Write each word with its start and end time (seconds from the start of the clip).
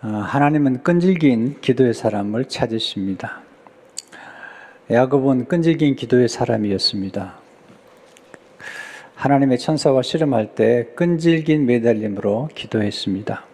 어, 0.00 0.06
하나님은 0.06 0.84
끈질긴 0.84 1.60
기도의 1.60 1.92
사람을 1.92 2.44
찾으십니다. 2.44 3.42
야곱은 4.88 5.48
끈질긴 5.48 5.96
기도의 5.96 6.28
사람이었습니다. 6.28 7.34
하나님의 9.16 9.58
천사와 9.58 10.02
씨름할 10.02 10.54
때 10.54 10.86
끈질긴 10.94 11.66
매달림으로 11.66 12.48
기도했습니다. 12.54 13.44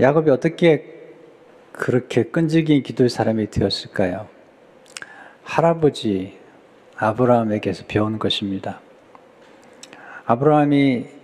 야곱이 0.00 0.30
어떻게 0.30 0.92
그렇게 1.70 2.24
끈질긴 2.24 2.82
기도의 2.82 3.10
사람이 3.10 3.48
되었을까요? 3.48 4.26
할아버지 5.44 6.36
아브라함에게서 6.96 7.84
배운 7.86 8.18
것입니다. 8.18 8.80
아브라함이 10.24 11.21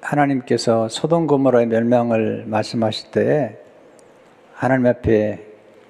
하나님께서 0.00 0.88
소돔 0.88 1.26
고모라의 1.26 1.66
멸망을 1.66 2.44
말씀하실 2.46 3.10
때 3.10 3.58
하나님 4.54 4.86
앞에 4.86 5.44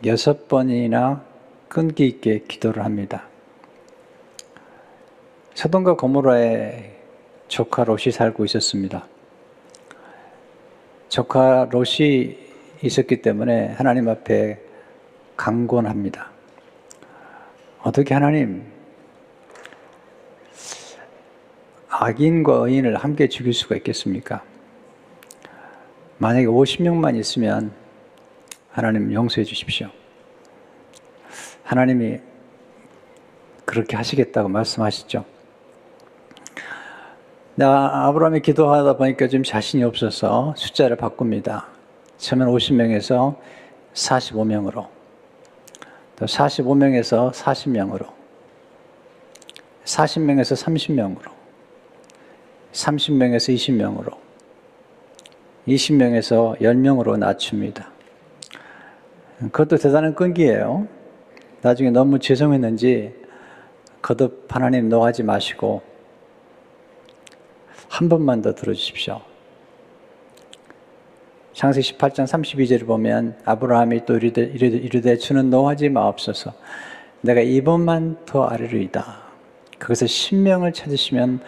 여섯 0.06 0.48
번이나 0.48 1.24
끈기 1.68 2.06
있게 2.06 2.44
기도를 2.48 2.84
합니다. 2.84 3.24
소돔과 5.54 5.96
고모라의 5.96 6.92
조카 7.48 7.84
롯이 7.84 8.12
살고 8.12 8.44
있었습니다. 8.44 9.06
조카 11.08 11.66
롯이 11.70 12.38
있었기 12.82 13.22
때문에 13.22 13.68
하나님 13.68 14.08
앞에 14.08 14.58
강권합니다. 15.36 16.30
어떻게 17.82 18.14
하나님 18.14 18.67
악인과 22.00 22.52
의인을 22.54 22.94
함께 22.94 23.28
죽일 23.28 23.52
수가 23.52 23.74
있겠습니까? 23.76 24.44
만약에 26.18 26.46
50명만 26.46 27.18
있으면 27.18 27.72
하나님 28.70 29.12
용서해 29.12 29.44
주십시오. 29.44 29.88
하나님이 31.64 32.20
그렇게 33.64 33.96
하시겠다고 33.96 34.48
말씀하시죠. 34.48 35.24
나 37.56 38.06
아브라함이 38.06 38.42
기도하다 38.42 38.96
보니까 38.96 39.26
좀 39.26 39.42
자신이 39.42 39.82
없어서 39.82 40.54
숫자를 40.56 40.96
바꿉니다. 40.96 41.66
처음엔 42.18 42.46
50명에서 42.46 43.36
45명으로, 43.94 44.86
또 46.14 46.26
45명에서 46.26 47.32
40명으로, 47.32 48.06
40명에서 49.84 50.64
30명으로, 50.64 51.37
30명에서 52.72 53.54
20명으로, 53.54 54.16
20명에서 55.66 56.58
10명으로 56.60 57.18
낮춥니다. 57.18 57.90
그것도 59.38 59.76
대단한 59.76 60.14
끈기예요. 60.14 60.88
나중에 61.62 61.90
너무 61.90 62.18
죄송했는지 62.18 63.14
거듭 64.02 64.46
하나님 64.48 64.88
노하지 64.88 65.22
마시고 65.22 65.82
한 67.88 68.08
번만 68.08 68.42
더 68.42 68.54
들어주십시오. 68.54 69.20
창세기 71.52 71.94
18장 71.98 72.24
32절을 72.24 72.86
보면 72.86 73.36
아브라함이 73.44 74.06
또 74.06 74.16
이르되, 74.16 74.42
이르되, 74.42 74.76
이르되 74.76 75.16
주는 75.16 75.50
노하지 75.50 75.88
마옵소서 75.88 76.52
내가 77.22 77.40
이번만 77.40 78.18
더 78.26 78.44
아뢰리이다. 78.44 79.18
거기서 79.80 80.06
신명을 80.06 80.72
찾으시면 80.72 81.40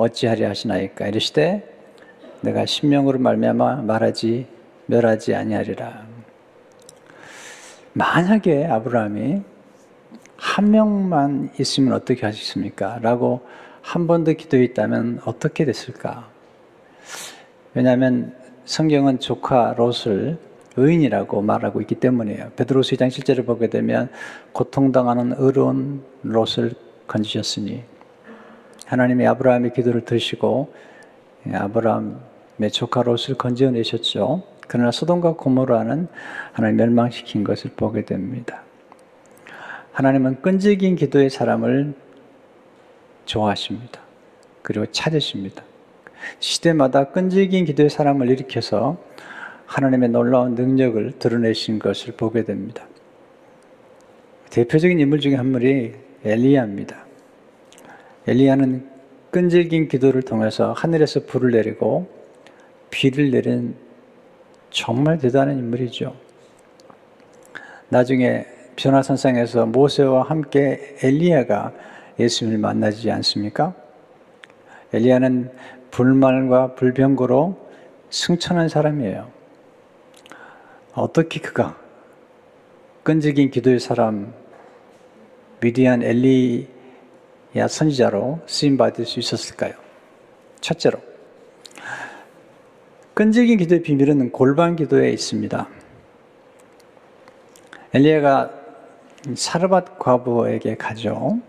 어찌하리 0.00 0.44
하시나이까 0.44 1.08
이르시되 1.08 1.62
내가 2.42 2.66
신명으로 2.66 3.18
말미암아 3.18 3.82
말하지 3.82 4.46
멸하지 4.86 5.34
아니하리라. 5.34 6.06
만약에 7.92 8.66
아브라함이 8.66 9.42
한 10.36 10.70
명만 10.70 11.50
있으면 11.60 11.92
어떻게 11.92 12.24
하시겠습니까? 12.26 12.98
라고 13.02 13.40
한 13.82 14.06
번 14.06 14.24
더 14.24 14.32
기도했다면 14.32 15.20
어떻게 15.24 15.64
됐을까? 15.64 16.28
왜냐하면 17.74 18.34
성경은 18.64 19.20
조카 19.20 19.74
롯을 19.76 20.38
의인이라고 20.76 21.42
말하고 21.42 21.80
있기 21.82 21.96
때문이에요. 21.96 22.52
베드로스 22.56 22.96
2장 22.96 23.10
실제를 23.10 23.44
보게 23.44 23.68
되면 23.68 24.08
고통당하는 24.52 25.34
의로운 25.36 26.02
롯을 26.22 26.72
건지셨으니 27.06 27.82
하나님이 28.90 29.24
아브라함의 29.28 29.72
기도를 29.72 30.04
들으시고 30.04 30.74
아브라함의 31.52 32.72
조카 32.72 33.04
롯을 33.04 33.36
건져내셨죠. 33.38 34.42
그러나 34.66 34.90
소돔과 34.90 35.34
고모라는 35.34 36.08
하나님 36.52 36.76
멸망시킨 36.76 37.44
것을 37.44 37.70
보게 37.76 38.04
됩니다. 38.04 38.64
하나님은 39.92 40.42
끈질긴 40.42 40.96
기도의 40.96 41.30
사람을 41.30 41.94
좋아하십니다. 43.26 44.00
그리고 44.62 44.86
찾으십니다. 44.86 45.62
시대마다 46.40 47.10
끈질긴 47.12 47.66
기도의 47.66 47.90
사람을 47.90 48.28
일으켜서 48.28 49.00
하나님의 49.66 50.08
놀라운 50.08 50.56
능력을 50.56 51.12
드러내신 51.20 51.78
것을 51.78 52.14
보게 52.14 52.42
됩니다. 52.42 52.88
대표적인 54.50 54.98
인물 54.98 55.20
중에 55.20 55.36
한 55.36 55.52
분이 55.52 55.92
엘리야입니다. 56.24 57.09
엘리야는 58.30 58.88
끈질긴 59.32 59.88
기도를 59.88 60.22
통해서 60.22 60.72
하늘에서 60.72 61.24
불을 61.26 61.50
내리고 61.50 62.08
비를 62.88 63.32
내린 63.32 63.74
정말 64.70 65.18
대단한 65.18 65.58
인물이죠. 65.58 66.14
나중에 67.88 68.46
변화선상에서 68.76 69.66
모세와 69.66 70.22
함께 70.22 70.96
엘리야가 71.02 71.72
예수님을 72.20 72.58
만나지 72.58 73.10
않습니까? 73.10 73.74
엘리야는 74.92 75.50
불말과 75.90 76.76
불병거로 76.76 77.58
승천한 78.10 78.68
사람이에요. 78.68 79.28
어떻게 80.94 81.40
그가 81.40 81.76
끈질긴 83.02 83.50
기도의 83.50 83.80
사람 83.80 84.32
위대한 85.60 86.04
엘리 86.04 86.79
야 87.56 87.66
선지자로 87.66 88.40
쓰임 88.46 88.76
받을 88.76 89.04
수 89.04 89.18
있었을까요? 89.18 89.72
첫째로 90.60 90.98
끈질긴 93.14 93.58
기도의 93.58 93.82
비밀은 93.82 94.30
골반 94.30 94.76
기도에 94.76 95.10
있습니다. 95.10 95.68
엘리야가 97.92 98.50
사르밧 99.34 99.98
과부에게 99.98 100.76
가죠. 100.76 101.40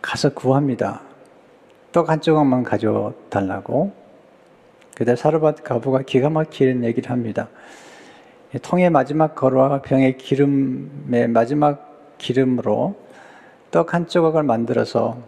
가서 0.00 0.32
구합니다. 0.32 1.02
떡 1.92 2.08
한 2.08 2.20
조각만 2.20 2.62
가져달라고. 2.62 3.92
그때 4.94 5.16
사르밧 5.16 5.64
과부가 5.64 6.02
기가 6.02 6.30
막히는 6.30 6.84
얘기를 6.84 7.10
합니다. 7.10 7.48
통의 8.62 8.90
마지막 8.90 9.34
거루와 9.34 9.82
병의 9.82 10.18
기름의 10.18 11.28
마지막 11.28 12.16
기름으로 12.18 12.94
떡 13.70 13.94
한 13.94 14.06
조각을 14.08 14.42
만들어서 14.42 15.22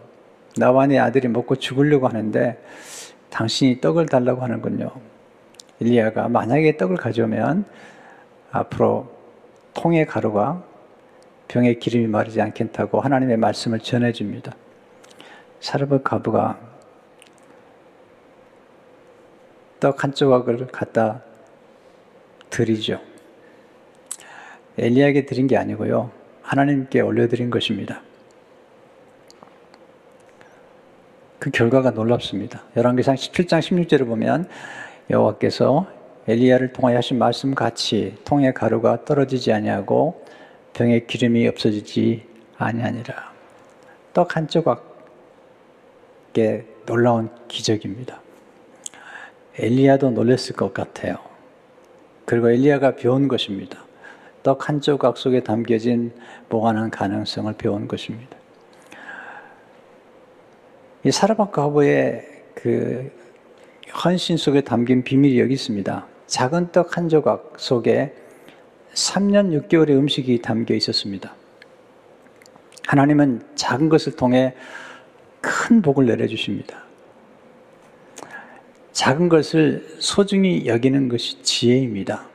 나와 0.57 0.85
네 0.85 0.99
아들이 0.99 1.27
먹고 1.27 1.55
죽으려고 1.55 2.07
하는데 2.07 2.61
당신이 3.29 3.81
떡을 3.81 4.07
달라고 4.07 4.41
하는군요. 4.41 4.91
일리아가 5.79 6.29
만약에 6.29 6.77
떡을 6.77 6.97
가져오면 6.97 7.65
앞으로 8.51 9.11
통의 9.73 10.05
가루가 10.05 10.63
병의 11.47 11.79
기름이 11.79 12.07
마르지 12.07 12.41
않겠다고 12.41 13.01
하나님의 13.01 13.37
말씀을 13.37 13.79
전해줍니다. 13.79 14.55
사르밧 15.59 16.03
가부가 16.03 16.59
떡 19.79 20.03
한 20.03 20.13
조각을 20.13 20.67
갖다 20.67 21.21
드리죠. 22.49 23.01
엘리야에게 24.77 25.25
드린 25.25 25.47
게 25.47 25.57
아니고요. 25.57 26.11
하나님께 26.41 27.01
올려드린 27.01 27.49
것입니다. 27.49 28.01
그 31.43 31.51
결과가 31.51 31.91
놀랍습니다. 31.91 32.63
열왕기상 32.77 33.15
17장 33.15 33.59
16절을 33.59 34.07
보면 34.07 34.47
여호와께서 35.09 35.87
엘리야를 36.25 36.71
통하여 36.71 36.95
하신 36.95 37.17
말씀 37.17 37.53
같이 37.53 38.15
통의 38.23 38.53
가루가 38.53 39.03
떨어지지 39.03 39.51
아니하고 39.51 40.23
병의 40.71 41.05
기름이 41.05 41.45
없어지지 41.49 42.25
아니하니라. 42.57 43.33
떡 44.13 44.37
한 44.37 44.47
조각의 44.47 44.85
놀라운 46.85 47.29
기적입니다. 47.49 48.21
엘리야도 49.59 50.11
놀랐을 50.11 50.55
것 50.55 50.73
같아요. 50.73 51.17
그리고 52.23 52.51
엘리야가 52.51 52.95
배운 52.95 53.27
것입니다. 53.27 53.83
떡 54.43 54.69
한 54.69 54.79
조각 54.79 55.17
속에 55.17 55.41
담겨진 55.41 56.13
보관한 56.47 56.89
가능성을 56.89 57.51
배운 57.57 57.89
것입니다. 57.89 58.32
이사르밧 61.05 61.51
가부의 61.51 62.25
그 62.55 63.11
헌신 64.03 64.37
속에 64.37 64.61
담긴 64.61 65.03
비밀이 65.03 65.39
여기 65.39 65.53
있습니다. 65.53 66.07
작은 66.27 66.71
떡 66.71 66.97
한 66.97 67.09
조각 67.09 67.55
속에 67.57 68.13
3년 68.93 69.67
6개월의 69.67 69.89
음식이 69.91 70.41
담겨 70.41 70.73
있었습니다. 70.75 71.35
하나님은 72.87 73.41
작은 73.55 73.89
것을 73.89 74.15
통해 74.15 74.53
큰 75.41 75.81
복을 75.81 76.05
내려주십니다. 76.05 76.83
작은 78.93 79.27
것을 79.27 79.85
소중히 79.99 80.67
여기는 80.67 81.09
것이 81.09 81.41
지혜입니다. 81.41 82.27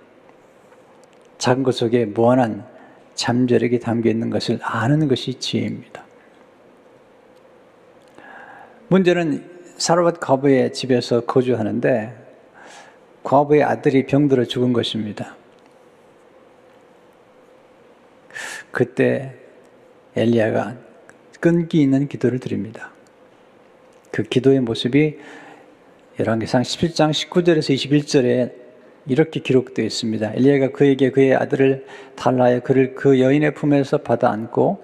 작은 1.39 1.63
것 1.63 1.75
속에 1.75 2.05
무한한 2.05 2.67
잠재력이 3.15 3.79
담겨 3.79 4.11
있는 4.11 4.29
것을 4.29 4.59
아는 4.63 5.09
것이 5.09 5.35
지혜입니다. 5.35 5.98
문제는 8.91 9.45
사르밧 9.77 10.19
과부의 10.19 10.73
집에서 10.73 11.21
거주하는데 11.21 12.17
과부의 13.23 13.63
아들이 13.63 14.07
병들어 14.07 14.47
죽은 14.47 14.73
것입니다. 14.73 15.37
그때 18.71 19.35
엘리야가 20.17 20.77
끈기 21.39 21.83
있는 21.83 22.09
기도를 22.09 22.39
드립니다. 22.39 22.91
그 24.11 24.23
기도의 24.23 24.61
모습이 24.61 25.19
열왕기상 26.19 26.63
17장 26.63 27.11
19절에서 27.11 27.75
21절에 27.75 28.53
이렇게 29.07 29.41
기록되어 29.41 29.85
있습니다. 29.85 30.33
엘리야가 30.35 30.73
그에게 30.73 31.11
그의 31.11 31.35
아들을 31.35 31.87
달라해 32.17 32.61
그를 32.61 32.95
그 32.95 33.21
여인의 33.21 33.53
품에서 33.53 33.99
받아 33.99 34.31
안고 34.31 34.83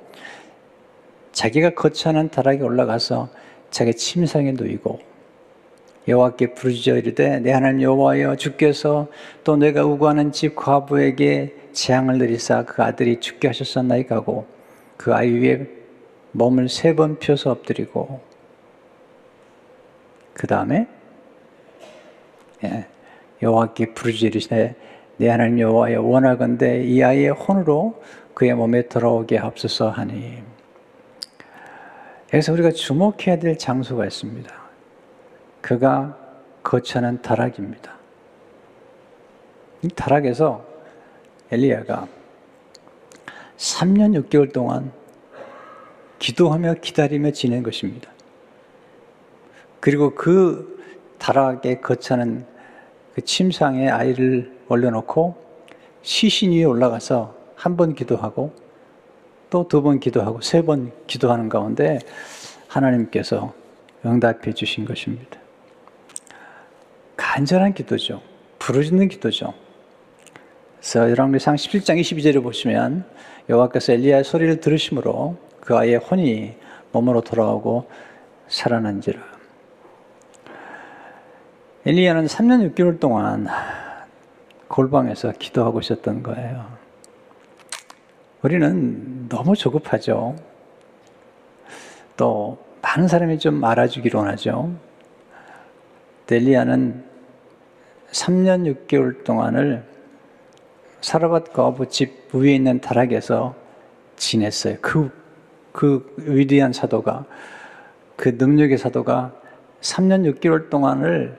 자기가 1.33 1.71
거처하는 1.71 2.29
다락에 2.29 2.61
올라가서 2.61 3.31
자기 3.75 3.93
침상에 3.93 4.53
누이고 4.53 5.01
여호와께 6.07 6.55
부르짖어 6.55 6.97
이르되 6.97 7.41
내 7.41 7.51
하나님 7.51 7.83
여호와여 7.83 8.37
주께서 8.37 9.09
또 9.43 9.57
내가 9.57 9.85
우고하는 9.85 10.31
집 10.31 10.55
과부에게 10.55 11.57
재앙을 11.73 12.19
내리사 12.19 12.67
그 12.67 12.85
아들이 12.85 13.19
죽게 13.19 13.49
하셨었나이까고 13.49 14.47
그 14.97 15.13
아이 15.13 15.29
위에 15.33 15.67
몸을 16.31 16.69
세 16.69 16.95
번 16.95 17.19
펴서 17.19 17.51
엎드리고 17.51 18.21
그 20.35 20.47
다음에 20.47 20.87
예, 22.63 22.87
여호와께 23.43 23.95
부르짖으시되 23.95 24.77
내 25.17 25.29
하나님 25.29 25.59
여호와여 25.59 26.01
원하건대 26.01 26.85
이 26.85 27.03
아이의 27.03 27.31
혼으로 27.31 28.01
그의 28.35 28.55
몸에 28.55 28.83
들어오게 28.83 29.37
하옵소서 29.37 29.91
하니 29.91 30.54
여기서 32.35 32.53
우리가 32.53 32.73
주목해야 32.73 33.39
될 33.39 33.57
장소가 33.57 34.05
있습니다. 34.05 34.53
그가 35.61 36.19
거처하는 36.65 37.23
다락입니다. 37.23 37.95
이 39.83 39.89
다락에서 39.89 40.67
엘리야가 41.53 42.09
3년 43.57 44.21
6개월 44.29 44.53
동안 44.53 44.91
기도하며 46.19 46.75
기다리며 46.83 47.31
지낸 47.31 47.63
것입니다. 47.63 48.11
그리고 49.79 50.17
그 50.17 50.83
다락에 51.19 51.79
거처하는 51.81 52.47
그 53.15 53.23
침상에 53.23 53.89
아이를 53.89 54.59
올려놓고 54.69 55.37
시신 56.03 56.51
위에 56.51 56.65
올라가서 56.65 57.37
한 57.55 57.77
번 57.77 57.95
기도하고 57.95 58.53
또 59.55 59.69
두 59.69 59.83
번 59.83 60.01
기도하고 60.01 60.41
세 60.41 60.63
번 60.63 60.91
기도하는 61.07 61.49
가운데 61.49 62.01
하나님께서 62.67 63.55
응답해 64.05 64.53
주신 64.53 64.85
것입니다. 64.85 65.39
간절한 67.17 67.75
기도죠. 67.75 68.21
부르짖는 68.59 69.09
기도죠. 69.09 69.55
그래서 70.81 71.09
열왕기상 71.09 71.55
17장 71.55 72.01
22절에 72.01 72.43
보시면 72.43 73.05
여호와께서 73.49 73.93
엘리야의 73.93 74.25
소리를 74.25 74.59
들으심으로 74.59 75.37
그 75.61 75.77
아이의 75.77 75.99
혼이 75.99 76.57
몸으로 76.91 77.21
돌아오고 77.21 77.89
살아난지라. 78.49 79.21
엘리야는 81.87 82.27
3년 82.27 82.75
6개월 82.75 82.99
동안 82.99 83.47
골방에서 84.67 85.33
기도하고 85.39 85.79
있었던 85.79 86.25
거예요. 86.25 86.84
우리는 88.45 89.27
너무 89.31 89.57
조급하죠. 89.57 90.37
또 92.15 92.59
많은 92.83 93.09
사람이 93.09 93.39
좀 93.39 93.65
알아주기로 93.65 94.21
하죠. 94.21 94.71
엘리야는 96.31 97.05
3년 98.11 98.87
6개월 98.87 99.25
동안을 99.25 99.83
사라밧 101.01 101.55
거부 101.55 101.89
집 101.89 102.35
위에 102.35 102.55
있는 102.55 102.83
다락에서 102.83 103.55
지냈어요. 104.17 104.77
그, 104.83 105.11
그 105.73 106.15
위대한 106.19 106.75
사도가, 106.75 107.25
그 108.17 108.37
능력의 108.39 108.77
사도가 108.77 109.33
3년 109.81 110.31
6개월 110.35 110.69
동안을 110.69 111.39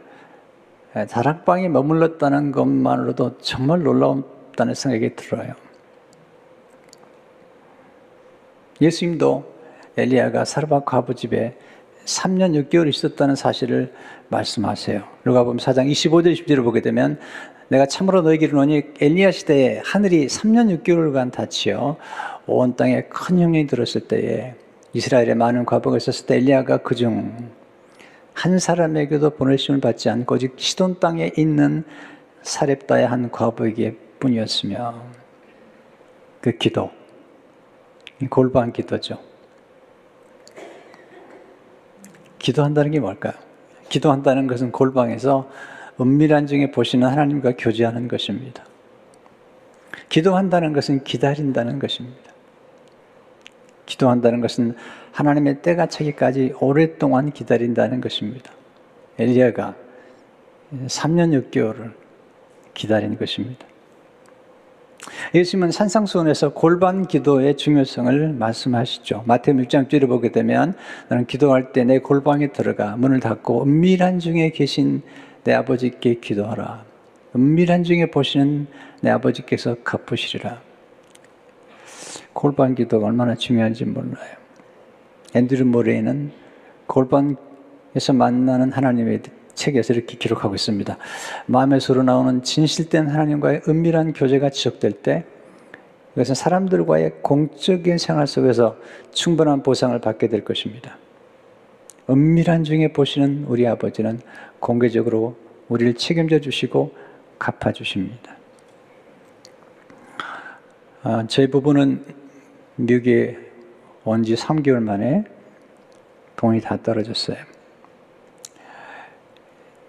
다락방에 1.11 1.69
머물렀다는 1.69 2.51
것만으로도 2.51 3.37
정말 3.37 3.83
놀라웠다는 3.83 4.73
생각이 4.73 5.15
들어요. 5.15 5.64
예수님도 8.81 9.43
엘리야가 9.97 10.45
사르밧 10.45 10.85
과부 10.85 11.15
집에 11.15 11.57
3년 12.05 12.69
6개월 12.69 12.87
있었다는 12.87 13.35
사실을 13.35 13.93
말씀하세요. 14.29 15.03
누가복음 15.25 15.57
4장 15.57 15.89
25절 15.89 16.33
20절을 16.33 16.63
보게 16.63 16.81
되면 16.81 17.19
내가 17.69 17.85
참으로 17.87 18.21
너에게 18.21 18.45
이르노니 18.45 18.83
엘리야 18.99 19.31
시대에 19.31 19.81
하늘이 19.83 20.27
3년 20.27 20.83
6개월간 20.83 21.31
닫히어 21.31 21.97
온 22.45 22.75
땅에 22.75 23.03
큰 23.03 23.39
형령이 23.39 23.67
들었을 23.67 24.01
때에 24.01 24.53
이스라엘에 24.93 25.33
많은 25.33 25.65
과부가 25.65 25.97
있었을 25.97 26.27
때 26.27 26.35
엘리야가 26.37 26.77
그 26.77 26.95
중 26.95 27.65
한 28.35 28.59
사람에게도 28.59 29.31
보낼심을 29.31 29.79
받지 29.79 30.09
않고 30.09 30.35
오직 30.35 30.53
시돈 30.57 30.99
땅에 30.99 31.31
있는 31.37 31.83
사렙다의 32.43 33.07
한 33.07 33.31
과부에게 33.31 33.97
뿐이었으며 34.19 35.01
그 36.41 36.51
기도 36.57 36.91
골반 38.29 38.71
기도죠. 38.71 39.19
기도한다는 42.39 42.91
게 42.91 42.99
뭘까요? 42.99 43.33
기도한다는 43.89 44.47
것은 44.47 44.71
골방에서 44.71 45.49
은밀한 45.99 46.47
중에 46.47 46.71
보시는 46.71 47.07
하나님과 47.07 47.53
교제하는 47.57 48.07
것입니다. 48.07 48.63
기도한다는 50.09 50.73
것은 50.73 51.03
기다린다는 51.03 51.79
것입니다. 51.79 52.31
기도한다는 53.85 54.41
것은 54.41 54.75
하나님의 55.11 55.61
때가 55.61 55.87
차기까지 55.87 56.53
오랫동안 56.59 57.31
기다린다는 57.31 58.01
것입니다. 58.01 58.51
엘리야가 59.17 59.75
3년 60.87 61.49
6개월을 61.49 61.93
기다린 62.73 63.17
것입니다. 63.17 63.65
예수님은 65.33 65.71
산상수훈에서 65.71 66.53
골반 66.53 67.07
기도의 67.07 67.57
중요성을 67.57 68.33
말씀하시죠. 68.33 69.23
마태복 69.25 69.65
6장 69.65 69.87
뒤를 69.87 70.07
보게 70.07 70.31
되면 70.31 70.73
나는 71.09 71.25
기도할 71.25 71.71
때 71.71 71.83
내 71.85 71.99
골방에 71.99 72.47
들어가 72.51 72.95
문을 72.97 73.19
닫고 73.19 73.63
은밀한 73.63 74.19
중에 74.19 74.49
계신 74.49 75.03
내 75.43 75.53
아버지께 75.53 76.15
기도하라. 76.15 76.83
은밀한 77.35 77.83
중에 77.83 78.09
보시는 78.09 78.67
내 79.01 79.11
아버지께서 79.11 79.75
갚으시리라. 79.83 80.61
골반 82.33 82.75
기도가 82.75 83.07
얼마나 83.07 83.35
중요한지 83.35 83.85
몰라요. 83.85 84.35
앤드류 85.35 85.65
모레이는 85.65 86.31
골반에서 86.87 88.13
만나는 88.13 88.71
하나님의 88.71 89.21
책에서 89.55 89.93
이렇게 89.93 90.17
기록하고 90.17 90.55
있습니다. 90.55 90.97
마음에서 91.47 91.93
나오는 92.03 92.43
진실된 92.43 93.07
하나님과의 93.07 93.61
은밀한 93.67 94.13
교제가 94.13 94.49
지속될 94.49 94.91
때 95.01 95.25
그것은 96.13 96.35
사람들과의 96.35 97.15
공적인 97.21 97.97
생활 97.97 98.27
속에서 98.27 98.77
충분한 99.11 99.63
보상을 99.63 99.99
받게 99.99 100.29
될 100.29 100.43
것입니다. 100.45 100.97
은밀한 102.09 102.63
중에 102.63 102.93
보시는 102.93 103.45
우리 103.47 103.67
아버지는 103.67 104.19
공개적으로 104.59 105.35
우리를 105.67 105.95
책임져 105.95 106.39
주시고 106.39 106.93
갚아 107.39 107.73
주십니다. 107.73 108.37
아, 111.03 111.25
저희 111.27 111.47
부부는 111.47 112.03
미국에 112.77 113.37
온 114.03 114.23
지 114.23 114.35
3개월 114.35 114.81
만에 114.83 115.23
돈이 116.35 116.61
다 116.61 116.77
떨어졌어요. 116.81 117.37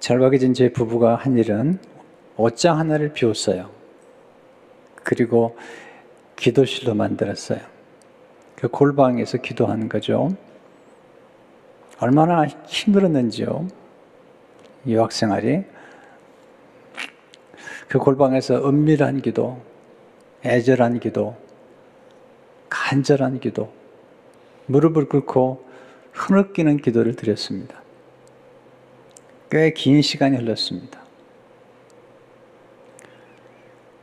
절박해진 0.06 0.54
제 0.54 0.70
부부가 0.70 1.16
한 1.16 1.36
일은 1.36 1.80
옷장 2.36 2.78
하나를 2.78 3.12
비웠어요. 3.12 3.68
그리고 5.02 5.58
기도실로 6.36 6.94
만들었어요. 6.94 7.58
그 8.54 8.68
골방에서 8.68 9.38
기도하는 9.38 9.88
거죠. 9.88 10.36
얼마나 11.98 12.46
힘들었는지요. 12.46 13.66
유학 14.86 15.10
생활이. 15.10 15.64
그 17.88 17.98
골방에서 17.98 18.64
은밀한 18.64 19.22
기도, 19.22 19.60
애절한 20.44 21.00
기도, 21.00 21.34
간절한 22.68 23.40
기도, 23.40 23.72
무릎을 24.66 25.08
꿇고 25.08 25.64
흐느끼는 26.12 26.76
기도를 26.76 27.16
드렸습니다. 27.16 27.82
꽤 29.50 29.72
긴 29.72 30.02
시간이 30.02 30.36
흘렀습니다. 30.36 31.00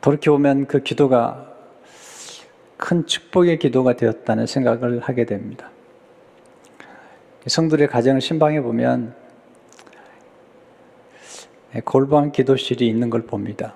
돌이켜보면 0.01 0.67
그 0.67 0.83
기도가 0.83 1.53
큰 2.77 3.05
축복의 3.05 3.59
기도가 3.59 3.95
되었다는 3.95 4.45
생각을 4.45 5.00
하게 5.00 5.25
됩니다. 5.25 5.69
성들의 7.47 7.88
가정을 7.88 8.21
신방해 8.21 8.62
보면 8.62 9.15
골방 11.85 12.31
기도실이 12.31 12.88
있는 12.88 13.09
걸 13.09 13.23
봅니다. 13.23 13.75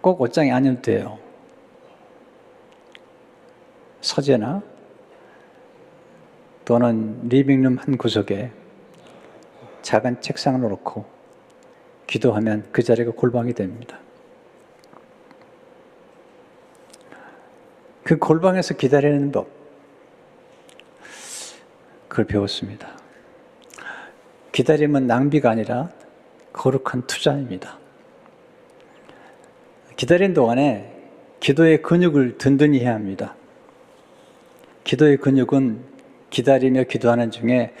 꼭 0.00 0.20
옷장이 0.20 0.50
아니어도 0.52 0.82
돼요. 0.82 1.18
서재나 4.00 4.62
또는 6.64 7.28
리빙룸 7.28 7.76
한 7.78 7.96
구석에 7.96 8.50
작은 9.82 10.20
책상을 10.20 10.60
놓고 10.60 11.04
기도하면 12.06 12.66
그 12.72 12.82
자리가 12.82 13.12
골방이 13.12 13.54
됩니다. 13.54 13.98
그 18.02 18.18
골방에서 18.18 18.74
기다리는 18.74 19.30
법, 19.30 19.48
그걸 22.08 22.24
배웠습니다. 22.24 22.98
기다림은 24.50 25.06
낭비가 25.06 25.50
아니라 25.50 25.90
거룩한 26.52 27.06
투자입니다. 27.06 27.78
기다리는 29.94 30.34
동안에 30.34 30.96
기도의 31.38 31.82
근육을 31.82 32.38
든든히 32.38 32.80
해야 32.80 32.94
합니다. 32.94 33.36
기도의 34.82 35.18
근육은 35.18 35.84
기다리며 36.30 36.84
기도하는 36.84 37.30
중에 37.30 37.72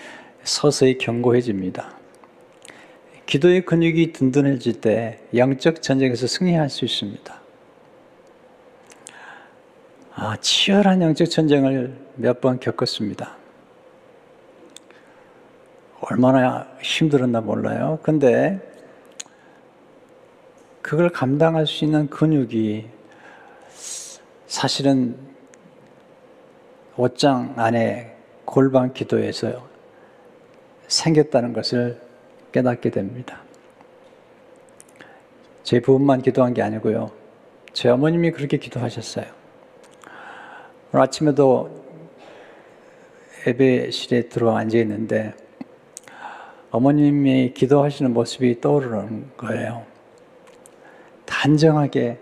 서서히 0.44 0.98
견고해집니다. 0.98 1.98
기도의 3.26 3.64
근육이 3.64 4.12
든든해질 4.12 4.80
때 4.80 5.20
영적 5.34 5.82
전쟁에서 5.82 6.26
승리할 6.26 6.68
수 6.68 6.84
있습니다. 6.84 7.40
아, 10.14 10.36
치열한 10.40 11.00
영적 11.02 11.30
전쟁을 11.30 11.96
몇 12.16 12.40
번 12.40 12.58
겪었습니다. 12.58 13.36
얼마나 16.00 16.66
힘들었나 16.82 17.40
몰라요. 17.40 17.98
근데 18.02 18.58
그걸 20.82 21.10
감당할 21.10 21.66
수 21.66 21.84
있는 21.84 22.08
근육이 22.08 22.86
사실은 24.46 25.16
옷장 26.96 27.54
안에 27.56 28.16
골방 28.44 28.92
기도에서 28.92 29.69
생겼다는 30.90 31.52
것을 31.52 32.00
깨닫게 32.52 32.90
됩니다. 32.90 33.40
제 35.62 35.80
부모만 35.80 36.20
기도한 36.20 36.52
게 36.52 36.62
아니고요. 36.62 37.12
제 37.72 37.88
어머님이 37.88 38.32
그렇게 38.32 38.56
기도하셨어요. 38.56 39.26
오늘 40.92 41.04
아침에도 41.04 41.70
예배실에 43.46 44.28
들어와 44.28 44.58
앉아 44.58 44.78
있는데 44.78 45.32
어머님이 46.72 47.52
기도하시는 47.54 48.12
모습이 48.12 48.60
떠오르는 48.60 49.30
거예요. 49.36 49.86
단정하게 51.24 52.18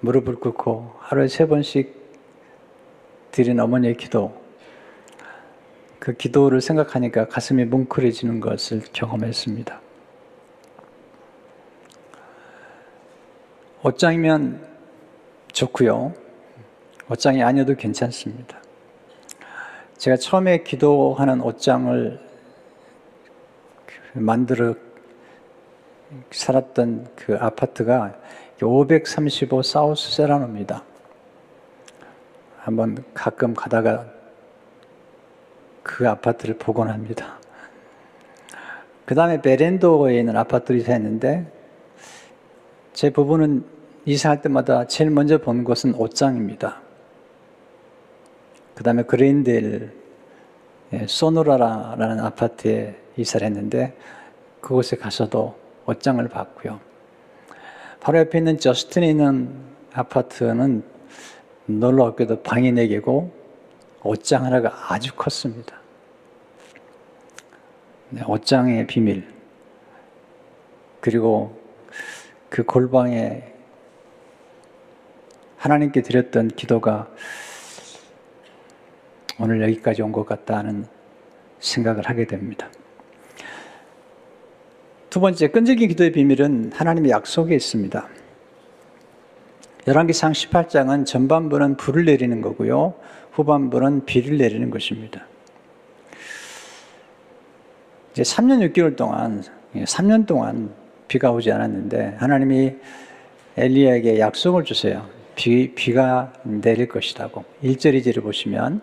무릎을 0.00 0.36
꿇고 0.36 0.94
하루에 0.98 1.28
세 1.28 1.46
번씩 1.46 1.94
드린 3.30 3.60
어머니의 3.60 3.96
기도. 3.96 4.34
그 6.00 6.14
기도를 6.14 6.62
생각하니까 6.62 7.28
가슴이 7.28 7.66
뭉클해지는 7.66 8.40
것을 8.40 8.82
경험했습니다. 8.92 9.80
옷장이면 13.82 14.66
좋고요. 15.52 16.14
옷장이 17.10 17.42
아니어도 17.42 17.74
괜찮습니다. 17.74 18.58
제가 19.98 20.16
처음에 20.16 20.62
기도하는 20.62 21.42
옷장을 21.42 22.18
만들어 24.14 24.74
살았던 26.30 27.08
그 27.14 27.36
아파트가 27.38 28.14
535 28.62 29.62
사우스 29.62 30.16
세라노입니다. 30.16 30.82
한번 32.58 33.04
가끔 33.12 33.52
가다가 33.52 34.19
그 35.82 36.08
아파트를 36.08 36.56
보곤 36.56 36.88
합니다. 36.88 37.38
그 39.04 39.14
다음에 39.14 39.40
베렌도에 39.42 40.18
있는 40.18 40.36
아파트를 40.36 40.80
이사했는데 40.80 41.50
제 42.92 43.10
부부는 43.10 43.64
이사할 44.04 44.42
때마다 44.42 44.86
제일 44.86 45.10
먼저 45.10 45.38
본 45.38 45.64
곳은 45.64 45.94
옷장입니다. 45.94 46.80
그 48.74 48.84
다음에 48.84 49.02
그레인델 49.02 49.92
예, 50.92 51.06
소노라라는 51.06 52.18
아파트에 52.20 52.96
이사를 53.16 53.46
했는데 53.46 53.96
그곳에 54.60 54.96
가서도 54.96 55.54
옷장을 55.86 56.26
봤고요. 56.28 56.80
바로 58.00 58.18
옆에 58.18 58.38
있는 58.38 58.58
저스틴에 58.58 59.08
있는 59.08 59.50
아파트는 59.92 60.82
놀랍게도 61.66 62.42
방이 62.42 62.72
4개고 62.72 63.30
옷장 64.02 64.44
하나가 64.44 64.92
아주 64.92 65.14
컸습니다. 65.14 65.76
네, 68.10 68.22
옷장의 68.26 68.86
비밀. 68.86 69.26
그리고 71.00 71.58
그 72.48 72.64
골방에 72.64 73.44
하나님께 75.56 76.02
드렸던 76.02 76.48
기도가 76.48 77.08
오늘 79.38 79.62
여기까지 79.62 80.02
온 80.02 80.12
것 80.12 80.26
같다는 80.26 80.86
생각을 81.60 82.08
하게 82.08 82.26
됩니다. 82.26 82.68
두 85.10 85.20
번째, 85.20 85.48
끈질긴 85.48 85.88
기도의 85.88 86.12
비밀은 86.12 86.72
하나님의 86.74 87.10
약속에 87.10 87.54
있습니다. 87.54 88.08
열왕기상 89.86 90.32
18장은 90.32 91.06
전반부는 91.06 91.76
불을 91.76 92.04
내리는 92.04 92.40
거고요. 92.40 92.94
후반부는 93.32 94.04
비를 94.04 94.38
내리는 94.38 94.70
것입니다. 94.70 95.26
이제 98.12 98.22
3년 98.22 98.72
6개월 98.72 98.96
동안, 98.96 99.42
3년 99.74 100.26
동안 100.26 100.70
비가 101.08 101.30
오지 101.30 101.50
않았는데 101.50 102.16
하나님이 102.18 102.74
엘리야에게 103.56 104.18
약속을 104.18 104.64
주세요. 104.64 105.06
비, 105.34 105.72
비가 105.74 106.32
내릴 106.42 106.88
것이라고. 106.88 107.44
1절 107.62 107.98
2절을 108.00 108.22
보시면 108.22 108.82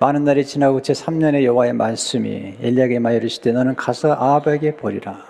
많은 0.00 0.24
날이 0.24 0.44
지나고 0.44 0.82
제 0.82 0.92
3년의 0.92 1.44
여호와의 1.44 1.72
말씀이 1.72 2.54
엘리야에게 2.60 2.98
말 2.98 3.14
이르시되 3.14 3.52
너는 3.52 3.74
가서 3.74 4.12
아합에게 4.12 4.76
보리라. 4.76 5.24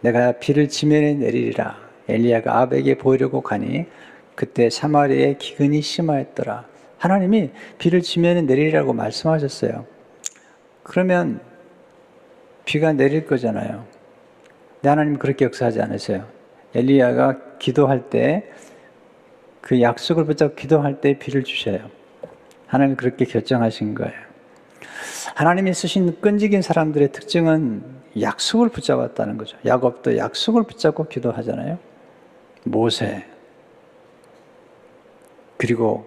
내가 0.00 0.32
비를 0.32 0.68
지면에 0.68 1.14
내리리라. 1.14 1.76
엘리야가 2.08 2.56
아합에게 2.56 2.98
보이려고 2.98 3.40
가니 3.42 3.86
그때 4.34 4.70
사마리아에 4.70 5.36
기근이 5.38 5.82
심하였더라. 5.82 6.64
하나님이 6.98 7.50
비를 7.78 8.02
지면에 8.02 8.42
내리라고 8.42 8.92
말씀하셨어요. 8.92 9.86
그러면 10.82 11.40
비가 12.64 12.92
내릴 12.92 13.24
거잖아요. 13.26 13.86
근데 14.74 14.88
하나님 14.88 15.18
그렇게 15.18 15.44
역사하지 15.44 15.80
않으세요. 15.80 16.26
엘리야가 16.74 17.58
기도할 17.58 18.10
때 18.10 18.50
그 19.68 19.82
약속을 19.82 20.24
붙잡고 20.24 20.54
기도할 20.54 21.02
때 21.02 21.18
비를 21.18 21.44
주셔요. 21.44 21.90
하나님 22.66 22.96
그렇게 22.96 23.26
결정하신 23.26 23.94
거예요. 23.94 24.14
하나님이 25.34 25.74
쓰신 25.74 26.22
끈질긴 26.22 26.62
사람들의 26.62 27.12
특징은 27.12 27.82
약속을 28.18 28.70
붙잡았다는 28.70 29.36
거죠. 29.36 29.58
야곱도 29.66 30.16
약속을 30.16 30.62
붙잡고 30.62 31.08
기도하잖아요. 31.08 31.78
모세 32.64 33.26
그리고 35.58 36.06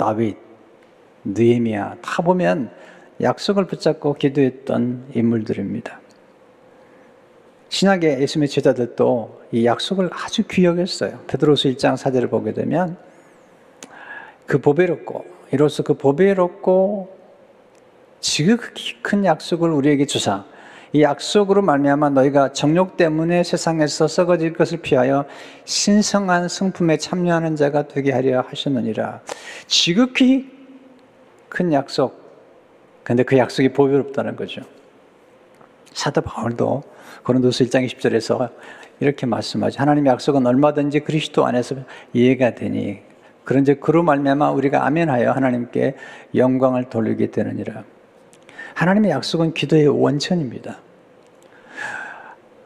다윗, 0.00 0.38
느헤미야 1.24 1.96
다 2.00 2.22
보면 2.22 2.70
약속을 3.20 3.66
붙잡고 3.66 4.14
기도했던 4.14 5.10
인물들입니다. 5.14 6.00
신약의 7.68 8.22
예수님의 8.22 8.48
제자들도 8.48 9.42
이 9.52 9.66
약속을 9.66 10.08
아주 10.10 10.44
귀여했어요. 10.48 11.20
베드로서 11.26 11.68
1장 11.68 11.98
4절을 11.98 12.30
보게 12.30 12.54
되면 12.54 12.96
그 14.46 14.58
보배롭고 14.58 15.26
이로써 15.52 15.82
그 15.82 15.92
보배롭고 15.92 17.14
지극히 18.20 19.02
큰 19.02 19.26
약속을 19.26 19.70
우리에게 19.70 20.06
주사 20.06 20.46
이 20.92 21.02
약속으로 21.02 21.62
말미암아 21.62 22.10
너희가 22.10 22.52
정욕 22.52 22.96
때문에 22.96 23.44
세상에서 23.44 24.08
썩어질 24.08 24.54
것을 24.54 24.78
피하여 24.78 25.24
신성한 25.64 26.48
성품에 26.48 26.96
참여하는 26.96 27.54
자가 27.54 27.86
되게 27.86 28.12
하려 28.12 28.40
하셨느니라. 28.48 29.20
지극히 29.68 30.50
큰 31.48 31.72
약속. 31.72 32.20
근데 33.04 33.22
그 33.22 33.38
약속이 33.38 33.72
보배롭다는 33.72 34.34
거죠. 34.34 34.62
사도 35.92 36.20
바울도 36.22 36.82
고린도서 37.24 37.64
1장 37.64 37.86
20절에서 37.86 38.50
이렇게 38.98 39.26
말씀하죠. 39.26 39.80
하나님의 39.80 40.10
약속은 40.12 40.46
얼마든지 40.46 41.00
그리스도 41.00 41.46
안에서 41.46 41.76
이해가 42.12 42.54
되니 42.54 43.00
그런즉 43.44 43.80
그로 43.80 44.02
말미암아 44.02 44.50
우리가 44.50 44.86
아멘하여 44.86 45.32
하나님께 45.32 45.94
영광을 46.34 46.84
돌리게 46.84 47.30
되느니라. 47.30 47.84
하나님의 48.74 49.10
약속은 49.10 49.54
기도의 49.54 49.88
원천입니다. 49.88 50.78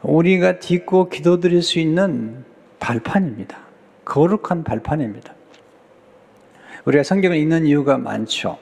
우리가 0.01 0.59
딛고 0.59 1.09
기도드릴 1.09 1.61
수 1.61 1.79
있는 1.79 2.45
발판입니다. 2.79 3.57
거룩한 4.05 4.63
발판입니다. 4.63 5.33
우리가 6.85 7.03
성경을 7.03 7.37
읽는 7.37 7.65
이유가 7.65 7.97
많죠. 7.97 8.57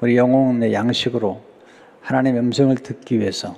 우리 0.00 0.16
영혼의 0.16 0.74
양식으로 0.74 1.40
하나님의 2.02 2.40
음성을 2.40 2.74
듣기 2.76 3.18
위해서. 3.18 3.56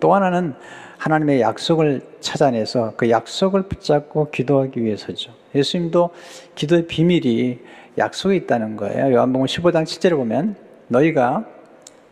또 0.00 0.14
하나는 0.14 0.54
하나님의 0.96 1.42
약속을 1.42 2.00
찾아내서 2.20 2.94
그 2.96 3.10
약속을 3.10 3.64
붙잡고 3.64 4.30
기도하기 4.30 4.82
위해서죠. 4.82 5.32
예수님도 5.54 6.10
기도의 6.54 6.86
비밀이 6.86 7.58
약속에 7.98 8.36
있다는 8.36 8.76
거예요. 8.76 9.12
요한복음 9.12 9.46
15장 9.46 9.82
7절에 9.84 10.16
보면 10.16 10.56
너희가 10.88 11.44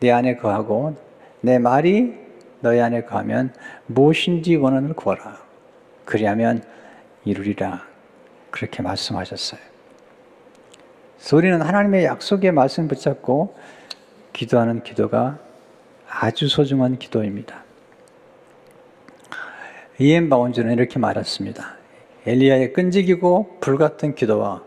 내 0.00 0.11
안에 0.11 0.37
거하고 0.37 0.97
내 1.40 1.59
말이 1.59 2.14
너희 2.61 2.80
안에 2.80 3.04
거하면 3.04 3.52
무엇인지 3.87 4.57
원하는 4.57 4.95
구하라. 4.95 5.38
그리하면 6.04 6.62
이루리라. 7.25 7.83
그렇게 8.50 8.83
말씀하셨어요. 8.83 9.61
우리는 11.35 11.61
하나님의 11.61 12.04
약속의 12.04 12.52
말씀 12.52 12.88
붙잡고 12.88 13.54
기도하는 14.33 14.83
기도가 14.83 15.38
아주 16.09 16.49
소중한 16.49 16.99
기도입니다. 16.99 17.62
이엔 20.00 20.30
바운즈는 20.30 20.73
이렇게 20.73 20.99
말했습니다. 20.99 21.76
엘리야의 22.26 22.73
끈질기고 22.73 23.59
불같은 23.61 24.14
기도와 24.14 24.62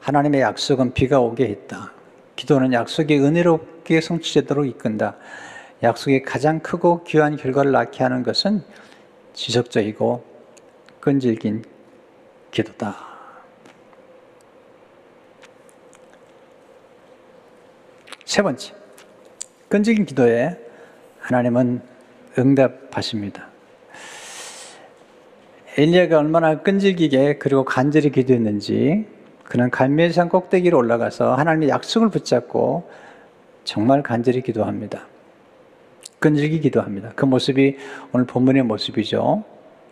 하나님의 0.00 0.40
약속은 0.40 0.92
비가 0.92 1.20
오게 1.20 1.46
했다. 1.46 1.92
기도는 2.34 2.72
약속이 2.72 3.16
은혜 3.18 3.42
롭게 3.82 4.00
성취되도록 4.00 4.66
이끈다. 4.66 5.16
약속이 5.82 6.22
가장 6.22 6.60
크고 6.60 7.04
귀한 7.04 7.36
결과를 7.36 7.72
낳게 7.72 8.02
하는 8.02 8.22
것은 8.22 8.62
지속적이고 9.34 10.24
끈질긴 11.00 11.64
기도다. 12.50 12.96
세 18.24 18.42
번째, 18.42 18.72
끈질긴 19.68 20.06
기도에 20.06 20.56
하나님은 21.18 21.82
응답하십니다. 22.38 23.48
엘리야가 25.76 26.18
얼마나 26.18 26.62
끈질기게 26.62 27.38
그리고 27.38 27.64
간절히 27.64 28.10
기도했는지 28.10 29.06
그는 29.44 29.70
갈멜산 29.70 30.28
꼭대기로 30.28 30.78
올라가서 30.78 31.34
하나님의 31.34 31.68
약속을 31.70 32.10
붙잡고 32.10 32.88
정말 33.64 34.02
간절히 34.02 34.42
기도합니다. 34.42 35.06
끈질기 36.18 36.60
기도합니다. 36.60 37.12
그 37.16 37.24
모습이 37.24 37.76
오늘 38.12 38.26
본문의 38.26 38.62
모습이죠. 38.62 39.44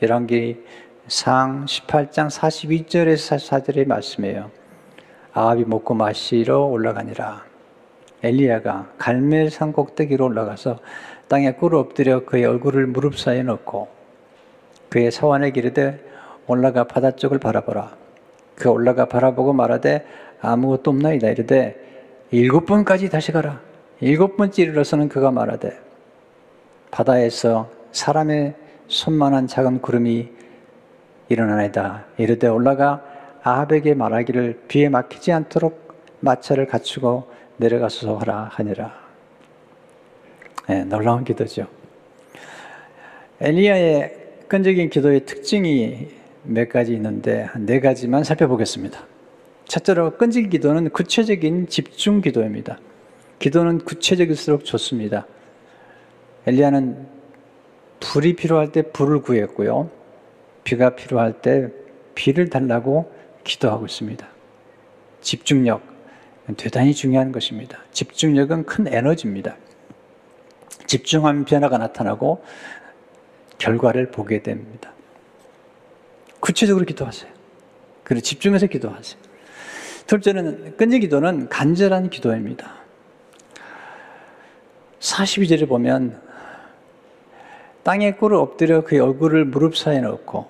열왕기 0.02 0.64
상 1.08 1.64
18장 1.64 2.30
42절에서 2.30 3.36
44절의 3.36 3.86
말씀이에요. 3.86 4.50
아합이 5.32 5.64
먹고 5.64 5.94
마시러 5.94 6.60
올라가니라. 6.60 7.44
엘리야가 8.22 8.92
갈멜산 8.98 9.72
꼭대기로 9.72 10.26
올라가서 10.26 10.78
땅에 11.28 11.52
꿇어 11.52 11.78
엎드려 11.78 12.24
그의 12.24 12.44
얼굴을 12.44 12.86
무릎 12.86 13.18
사이에 13.18 13.42
넣고 13.42 13.88
그의 14.88 15.10
사원에 15.10 15.50
기르되 15.50 16.00
올라가 16.46 16.84
바다 16.84 17.12
쪽을 17.12 17.38
바라보라. 17.38 17.96
그 18.56 18.68
올라가 18.68 19.06
바라보고 19.06 19.52
말하되 19.52 20.04
아무것도 20.40 20.90
없나이다 20.90 21.28
이르되 21.28 21.76
일곱 22.30 22.66
번까지 22.66 23.08
다시 23.08 23.32
가라. 23.32 23.60
일곱 24.00 24.36
번째 24.36 24.62
이르러서는 24.62 25.08
그가 25.08 25.30
말하되 25.30 25.78
바다에서 26.90 27.70
사람의 27.92 28.54
손만한 28.88 29.46
작은 29.46 29.82
구름이 29.82 30.28
일어나이다. 31.28 32.06
이르되 32.16 32.48
올라가 32.48 33.04
아합에게 33.42 33.94
말하기를 33.94 34.62
비에 34.68 34.88
막히지 34.88 35.32
않도록 35.32 35.94
마차를 36.20 36.66
갖추고 36.66 37.30
내려가서 37.58 38.16
하라 38.16 38.48
하니라. 38.52 38.92
네, 40.68 40.84
놀라운 40.84 41.24
기도죠. 41.24 41.66
엘리야의 43.40 44.16
끈적인 44.48 44.90
기도의 44.90 45.24
특징이 45.26 46.08
몇 46.42 46.68
가지 46.68 46.94
있는데 46.94 47.42
한 47.42 47.66
네 47.66 47.80
가지만 47.80 48.24
살펴보겠습니다. 48.24 48.98
첫째로 49.66 50.16
끈질긴 50.16 50.50
기도는 50.50 50.90
구체적인 50.90 51.68
집중 51.68 52.20
기도입니다. 52.20 52.78
기도는 53.40 53.78
구체적일수록 53.78 54.64
좋습니다. 54.64 55.26
엘리야는 56.46 57.08
불이 57.98 58.36
필요할 58.36 58.70
때 58.70 58.82
불을 58.82 59.22
구했고요. 59.22 59.90
비가 60.62 60.94
필요할 60.94 61.40
때 61.40 61.68
비를 62.14 62.48
달라고 62.48 63.12
기도하고 63.42 63.86
있습니다. 63.86 64.28
집중력 65.20 65.82
대단히 66.56 66.94
중요한 66.94 67.32
것입니다. 67.32 67.78
집중력은 67.92 68.64
큰 68.64 68.86
에너지입니다. 68.86 69.56
집중하면 70.86 71.44
변화가 71.44 71.78
나타나고 71.78 72.44
결과를 73.58 74.10
보게 74.10 74.42
됩니다. 74.42 74.92
구체적으로 76.40 76.84
기도하세요. 76.84 77.30
그리고 78.04 78.22
집중해서 78.22 78.66
기도하세요. 78.66 79.20
둘째는 80.06 80.76
끈질 80.76 81.00
기도는 81.00 81.48
간절한 81.48 82.10
기도입니다. 82.10 82.79
42절에 85.00 85.68
보면 85.68 86.20
땅에 87.82 88.12
꿇어 88.12 88.40
엎드려 88.40 88.84
그의 88.84 89.00
얼굴을 89.00 89.46
무릎 89.46 89.76
사이에 89.76 90.00
넣고 90.00 90.48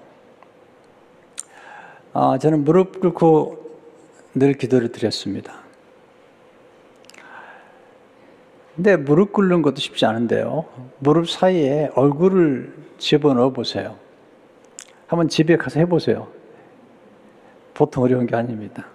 어, 2.13 2.39
저는 2.39 2.65
무릎 2.65 3.01
꿇고 3.01 3.71
늘 4.35 4.55
기도를 4.55 4.91
드렸습니다. 4.91 5.61
근데 8.75 8.97
무릎 8.97 9.33
꿇는 9.33 9.63
것도 9.63 9.77
쉽지 9.77 10.07
않은데요. 10.07 10.65
무릎 10.99 11.29
사이에 11.29 11.91
얼굴을 11.95 12.75
집어넣어 12.99 13.51
보세요. 13.51 13.97
한번 15.07 15.29
집에 15.29 15.57
가서 15.57 15.81
해보세요. 15.81 16.29
보통 17.75 18.05
어려운 18.05 18.27
게 18.27 18.35
아닙니다. 18.35 18.87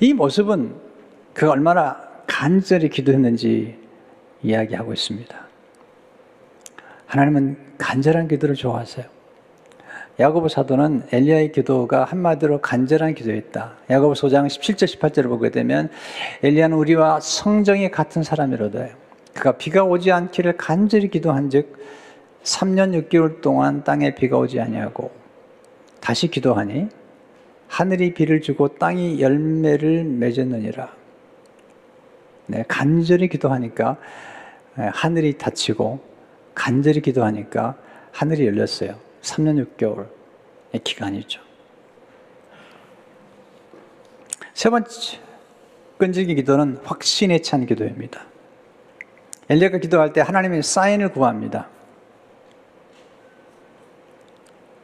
이 0.00 0.14
모습은 0.14 0.74
그 1.32 1.50
얼마나 1.50 2.13
간절히 2.26 2.88
기도했는지 2.88 3.78
이야기하고 4.42 4.92
있습니다. 4.92 5.46
하나님은 7.06 7.56
간절한 7.78 8.28
기도를 8.28 8.54
좋아하세요. 8.54 9.06
야고보 10.20 10.48
사도는 10.48 11.04
엘리야의 11.10 11.52
기도가 11.52 12.04
한마디로 12.04 12.60
간절한 12.60 13.14
기도였다. 13.14 13.74
야고보 13.90 14.14
5장 14.14 14.46
17절 14.46 14.98
18절을 14.98 15.28
보게 15.28 15.50
되면 15.50 15.90
엘리야는 16.42 16.76
우리와 16.76 17.20
성정이 17.20 17.90
같은 17.90 18.22
사람이로되 18.22 18.94
그가 19.34 19.52
비가 19.52 19.82
오지 19.82 20.12
않기를 20.12 20.56
간절히 20.56 21.08
기도한즉 21.08 21.76
3년 22.44 23.08
6개월 23.08 23.40
동안 23.40 23.82
땅에 23.82 24.14
비가 24.14 24.38
오지 24.38 24.60
아니하고 24.60 25.10
다시 26.00 26.28
기도하니 26.28 26.88
하늘이 27.66 28.14
비를 28.14 28.40
주고 28.40 28.68
땅이 28.68 29.20
열매를 29.20 30.04
맺었느니라. 30.04 31.03
네, 32.46 32.64
간절히 32.68 33.28
기도하니까 33.28 33.96
네, 34.76 34.90
하늘이 34.92 35.38
닫히고 35.38 36.00
간절히 36.54 37.00
기도하니까 37.00 37.76
하늘이 38.12 38.46
열렸어요. 38.46 38.96
3년 39.22 39.66
6개월의 39.76 40.84
기간이죠. 40.84 41.40
세 44.52 44.70
번째, 44.70 45.18
끈질기 45.98 46.34
기도는 46.36 46.78
확신에 46.84 47.40
찬 47.40 47.66
기도입니다. 47.66 48.24
엘리야가 49.48 49.78
기도할 49.78 50.12
때 50.12 50.20
하나님의 50.20 50.62
사인을 50.62 51.10
구합니다. 51.10 51.68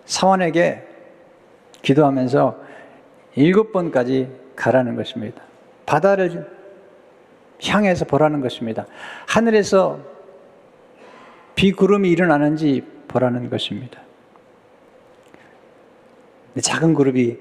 사원에게 0.06 0.86
기도하면서 1.82 2.60
일곱 3.36 3.72
번까지 3.72 4.28
가라는 4.56 4.96
것입니다. 4.96 5.42
바다를 5.86 6.59
향해서 7.64 8.04
보라는 8.04 8.40
것입니다. 8.40 8.86
하늘에서 9.26 10.00
비구름이 11.54 12.10
일어나는지 12.10 12.86
보라는 13.08 13.50
것입니다. 13.50 14.00
작은 16.60 16.94
그룹이 16.94 17.38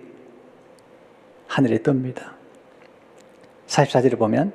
하늘에 1.47 1.79
뜹니다. 1.79 2.32
44절을 3.67 4.17
보면 4.17 4.53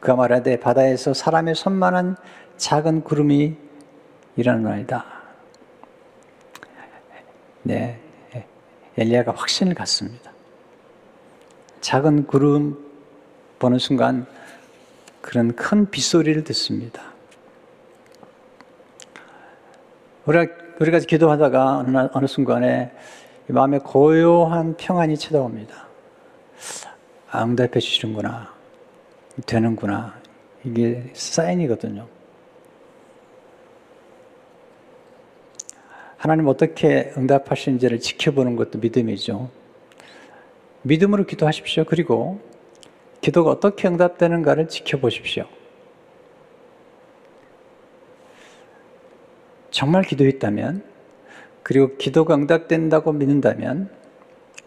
그가 0.00 0.16
말하되 0.16 0.60
바다에서 0.60 1.14
사람의 1.14 1.54
손만한 1.54 2.16
작은 2.56 3.02
구름이 3.02 3.56
일어나이다. 4.36 5.04
네, 7.62 8.00
엘리야가 8.96 9.32
확신을 9.32 9.74
갖습니다. 9.74 10.32
작은 11.80 12.26
구름 12.26 12.78
보는 13.58 13.78
순간 13.78 14.26
그런 15.20 15.54
큰 15.54 15.90
빗소리를 15.90 16.42
듣습니다. 16.44 17.02
우리가, 20.26 20.52
우리가 20.80 20.98
기도하다가 21.00 21.78
어느, 21.78 22.08
어느 22.12 22.26
순간에 22.26 22.92
마음에 23.48 23.78
고요한 23.78 24.76
평안이 24.76 25.16
찾아옵니다. 25.16 25.88
아, 27.30 27.44
응답해 27.44 27.80
주시는구나. 27.80 28.52
되는구나. 29.46 30.14
이게 30.64 31.10
사인이거든요. 31.14 32.06
하나님 36.16 36.48
어떻게 36.48 37.12
응답하시는지를 37.16 38.00
지켜보는 38.00 38.56
것도 38.56 38.78
믿음이죠. 38.78 39.48
믿음으로 40.82 41.24
기도하십시오. 41.24 41.84
그리고 41.84 42.40
기도가 43.20 43.50
어떻게 43.50 43.88
응답되는가를 43.88 44.68
지켜보십시오. 44.68 45.44
정말 49.70 50.02
기도했다면, 50.02 50.82
그리고 51.62 51.96
기도가 51.96 52.34
응답된다고 52.34 53.12
믿는다면, 53.12 53.90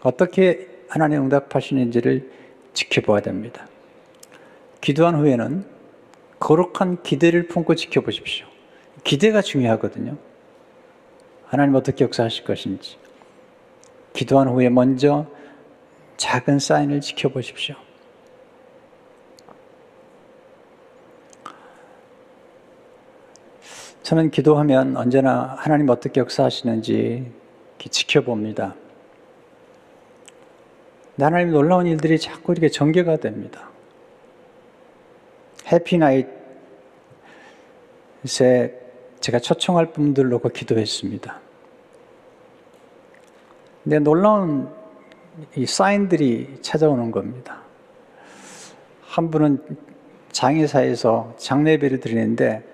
어떻게 0.02 0.68
하나님 0.88 1.22
응답하시는지를 1.24 2.30
지켜봐야 2.72 3.20
됩니다. 3.20 3.66
기도한 4.80 5.16
후에는 5.16 5.64
거룩한 6.38 7.02
기대를 7.02 7.48
품고 7.48 7.74
지켜보십시오. 7.74 8.46
기대가 9.02 9.42
중요하거든요. 9.42 10.16
하나님 11.46 11.74
어떻게 11.74 12.04
역사하실 12.04 12.44
것인지. 12.44 12.96
기도한 14.12 14.48
후에 14.48 14.68
먼저 14.68 15.26
작은 16.16 16.58
사인을 16.58 17.00
지켜보십시오. 17.00 17.76
저는 24.04 24.30
기도하면 24.30 24.98
언제나 24.98 25.56
하나님 25.58 25.88
어떻게 25.88 26.20
역사하시는지 26.20 27.32
지켜봅니다. 27.78 28.74
하나님 31.18 31.52
놀라운 31.52 31.86
일들이 31.86 32.18
자꾸 32.18 32.52
이렇게 32.52 32.68
전개가 32.68 33.16
됩니다. 33.16 33.70
해피나잇에 35.68 36.28
제가 39.20 39.38
초청할 39.38 39.92
분들 39.92 40.28
놓고 40.28 40.50
기도했습니다. 40.50 41.40
근데 43.84 43.98
놀라운 44.00 44.68
이 45.56 45.64
사인들이 45.64 46.58
찾아오는 46.60 47.10
겁니다. 47.10 47.62
한 49.00 49.30
분은 49.30 49.78
장애사에서 50.30 51.32
장례배를 51.38 52.00
드리는데 52.00 52.73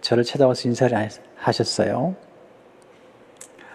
저를 0.00 0.24
찾아와서 0.24 0.68
인사를 0.68 1.08
하셨어요. 1.36 2.16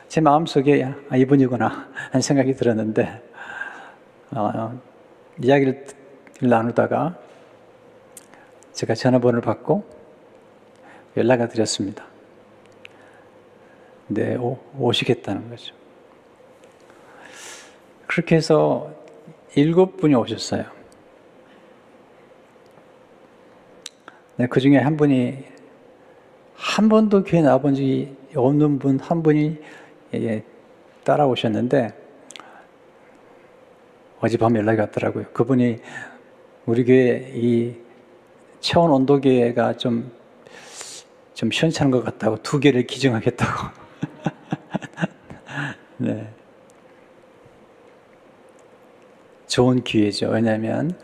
제 0.08 0.22
마음속에 0.22 0.84
아, 1.10 1.16
이분이구나 1.16 1.90
하는 2.12 2.22
생각이 2.22 2.54
들었는데 2.56 3.22
어, 4.32 4.80
이야기를 5.42 5.88
나누다가 6.42 7.18
제가 8.74 8.96
전화번호를 8.96 9.42
받고 9.42 9.84
연락을 11.16 11.48
드렸습니다. 11.48 12.06
네, 14.08 14.36
오, 14.36 14.60
오시겠다는 14.78 15.50
거죠. 15.50 15.74
그렇게 18.08 18.36
해서 18.36 18.94
일곱 19.56 19.98
분이 19.98 20.14
오셨어요. 20.16 20.66
네, 24.36 24.48
그 24.48 24.60
중에 24.60 24.78
한 24.78 24.98
분이 24.98 25.53
한 26.56 26.90
번도 26.90 27.24
교회 27.24 27.42
나와본 27.42 27.76
적이 27.76 28.16
없는 28.36 28.80
분 28.80 29.00
한 29.00 29.22
분이 29.24 29.58
예, 30.16 30.44
따라오셨는데 31.04 31.94
어젯밤 34.20 34.56
연락이 34.56 34.80
왔더라고요. 34.80 35.26
그분이 35.34 35.80
우리 36.66 36.86
교회 36.86 37.32
이 37.36 37.76
체온 38.62 38.90
온도 38.92 39.20
계가 39.20 39.76
좀, 39.76 40.12
좀 41.34 41.52
시원찮은 41.52 41.92
것 41.92 42.04
같다고 42.06 42.38
두 42.42 42.60
개를 42.60 42.88
기증하겠다고. 42.88 43.68
네. 45.98 46.30
좋은 49.48 49.84
기회죠. 49.84 50.30
왜냐하면 50.30 50.98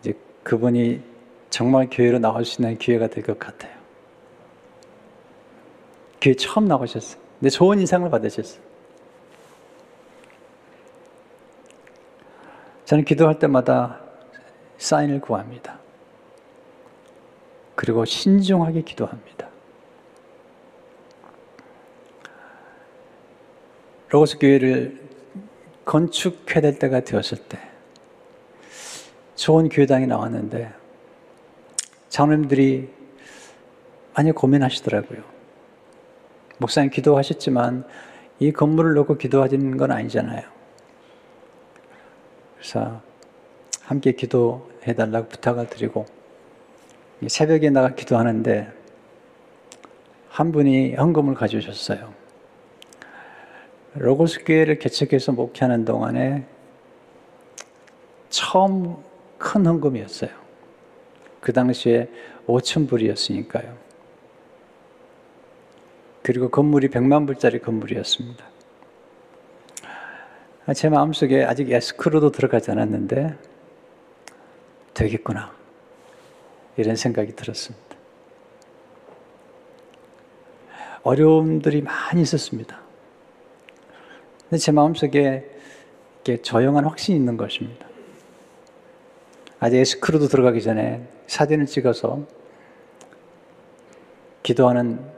이제 0.00 0.12
그분이 0.42 1.00
정말 1.48 1.88
교회로 1.90 2.18
나올 2.18 2.44
수 2.44 2.60
있는 2.60 2.76
기회가 2.78 3.06
될 3.08 3.24
것 3.24 3.38
같아요. 3.38 3.72
교회 6.22 6.34
처음 6.34 6.66
나오셨어요. 6.66 7.20
근데 7.40 7.50
좋은 7.50 7.80
인상을 7.80 8.08
받으셨어요. 8.08 8.62
저는 12.84 13.04
기도할 13.04 13.40
때마다 13.40 14.00
사인을 14.78 15.20
구합니다. 15.20 15.80
그리고 17.74 18.04
신중하게 18.04 18.82
기도합니다. 18.82 19.48
로고스 24.10 24.38
교회를 24.38 25.00
건축해야 25.84 26.60
될 26.60 26.78
때가 26.78 27.00
되었을 27.00 27.38
때 27.48 27.58
좋은 29.34 29.68
교회당이 29.68 30.06
나왔는데 30.06 30.72
장로님들이 32.10 32.88
많이 34.14 34.30
고민하시더라고요. 34.30 35.41
목사님 36.58 36.90
기도하셨지만 36.90 37.84
이 38.38 38.52
건물을 38.52 38.94
놓고 38.94 39.18
기도하는 39.18 39.76
건 39.76 39.92
아니잖아요. 39.92 40.42
그래서 42.56 43.00
함께 43.82 44.12
기도해 44.12 44.94
달라고 44.94 45.28
부탁을 45.28 45.68
드리고 45.68 46.06
새벽에 47.26 47.70
나가 47.70 47.94
기도하는데 47.94 48.72
한 50.28 50.52
분이 50.52 50.94
헌금을 50.94 51.34
가져오셨어요. 51.34 52.12
로고스 53.94 54.44
교회를 54.44 54.78
개척해서 54.78 55.32
목회하는 55.32 55.84
동안에 55.84 56.46
처음 58.30 58.96
큰 59.36 59.66
헌금이었어요. 59.66 60.30
그 61.40 61.52
당시에 61.52 62.08
5천 62.46 62.88
불이었으니까요. 62.88 63.81
그리고 66.22 66.48
건물이 66.48 66.88
100만 66.88 67.26
불짜리 67.26 67.58
건물이었습니다. 67.58 68.44
제 70.74 70.88
마음속에 70.88 71.44
아직 71.44 71.70
에스크로도 71.70 72.30
들어가지 72.30 72.70
않았는데 72.70 73.36
되겠구나. 74.94 75.52
이런 76.76 76.94
생각이 76.94 77.34
들었습니다. 77.34 77.96
어려움들이 81.02 81.82
많이 81.82 82.22
있었습니다. 82.22 82.80
근데 84.42 84.58
제 84.58 84.70
마음속에 84.70 85.50
조용한 86.42 86.84
확신이 86.84 87.18
있는 87.18 87.36
것입니다. 87.36 87.86
아직 89.58 89.78
에스크로도 89.78 90.28
들어가기 90.28 90.62
전에 90.62 91.06
사진을 91.26 91.66
찍어서 91.66 92.24
기도하는 94.44 95.11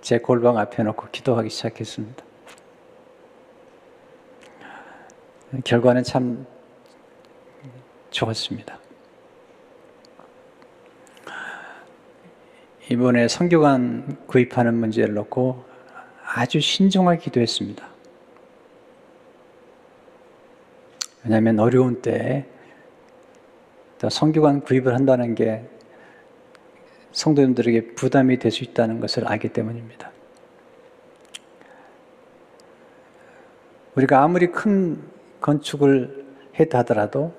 제 0.00 0.18
골방 0.18 0.58
앞에 0.58 0.82
놓고 0.82 1.08
기도하기 1.10 1.50
시작했습니다. 1.50 2.24
결과는 5.64 6.02
참 6.04 6.46
좋았습니다. 8.10 8.78
이번에 12.90 13.26
성교관 13.26 14.26
구입하는 14.26 14.74
문제를 14.74 15.14
놓고 15.14 15.64
아주 16.24 16.60
신중하게 16.60 17.18
기도했습니다. 17.18 17.86
왜냐하면 21.24 21.58
어려운 21.58 22.00
때에 22.00 22.44
성교관 24.08 24.60
구입을 24.60 24.94
한다는 24.94 25.34
게 25.34 25.64
성도님들에게 27.16 27.94
부담이 27.94 28.38
될 28.38 28.52
수 28.52 28.62
있다는 28.62 29.00
것을 29.00 29.26
알기 29.26 29.48
때문입니다. 29.48 30.10
우리가 33.94 34.22
아무리 34.22 34.52
큰 34.52 35.02
건축을 35.40 36.26
했다 36.60 36.80
하더라도 36.80 37.34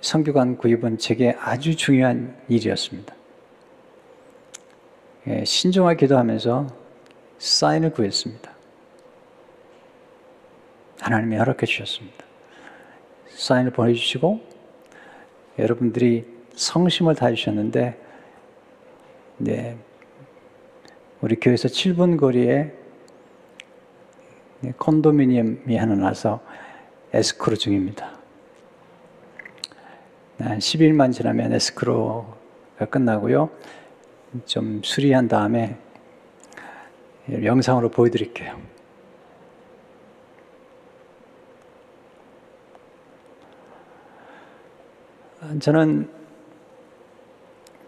성교관 0.00 0.58
구입은 0.58 0.98
제게 0.98 1.36
아주 1.40 1.74
중요한 1.76 2.36
일이었습니다. 2.48 3.14
예, 5.26 5.44
신중하게 5.44 5.96
기도하면서 5.96 6.68
사인을 7.38 7.92
구했습니다. 7.92 8.50
하나님이 11.00 11.36
허락해 11.36 11.66
주셨습니다. 11.66 12.24
사인을 13.28 13.72
보내주시고 13.72 14.40
여러분들이 15.58 16.26
성심을 16.54 17.16
다해 17.16 17.34
주셨는데 17.34 18.09
네, 19.42 19.74
우리 21.22 21.36
교회에서 21.36 21.66
7분 21.68 22.20
거리에 22.20 22.74
콘도미니엄이 24.76 25.78
하나 25.78 25.94
나서 25.94 26.40
에스크로 27.14 27.56
중입니다. 27.56 28.18
한 30.40 30.58
10일만 30.58 31.14
지나면 31.14 31.54
에스크로가 31.54 32.84
끝나고요. 32.90 33.48
좀 34.44 34.82
수리한 34.84 35.26
다음에 35.26 35.78
영상으로 37.30 37.88
보여드릴게요. 37.88 38.60
저는 45.60 46.10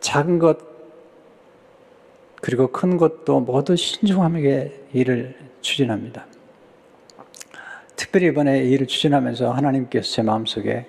작은 0.01 0.38
것 0.38 0.72
그리고 2.42 2.66
큰 2.72 2.96
것도 2.96 3.38
모두 3.38 3.76
신중하게 3.76 4.87
일을 4.92 5.37
추진합니다. 5.61 6.26
특별히 7.94 8.26
이번에 8.26 8.64
일을 8.64 8.88
추진하면서 8.88 9.52
하나님께서 9.52 10.11
제 10.11 10.22
마음속에 10.22 10.87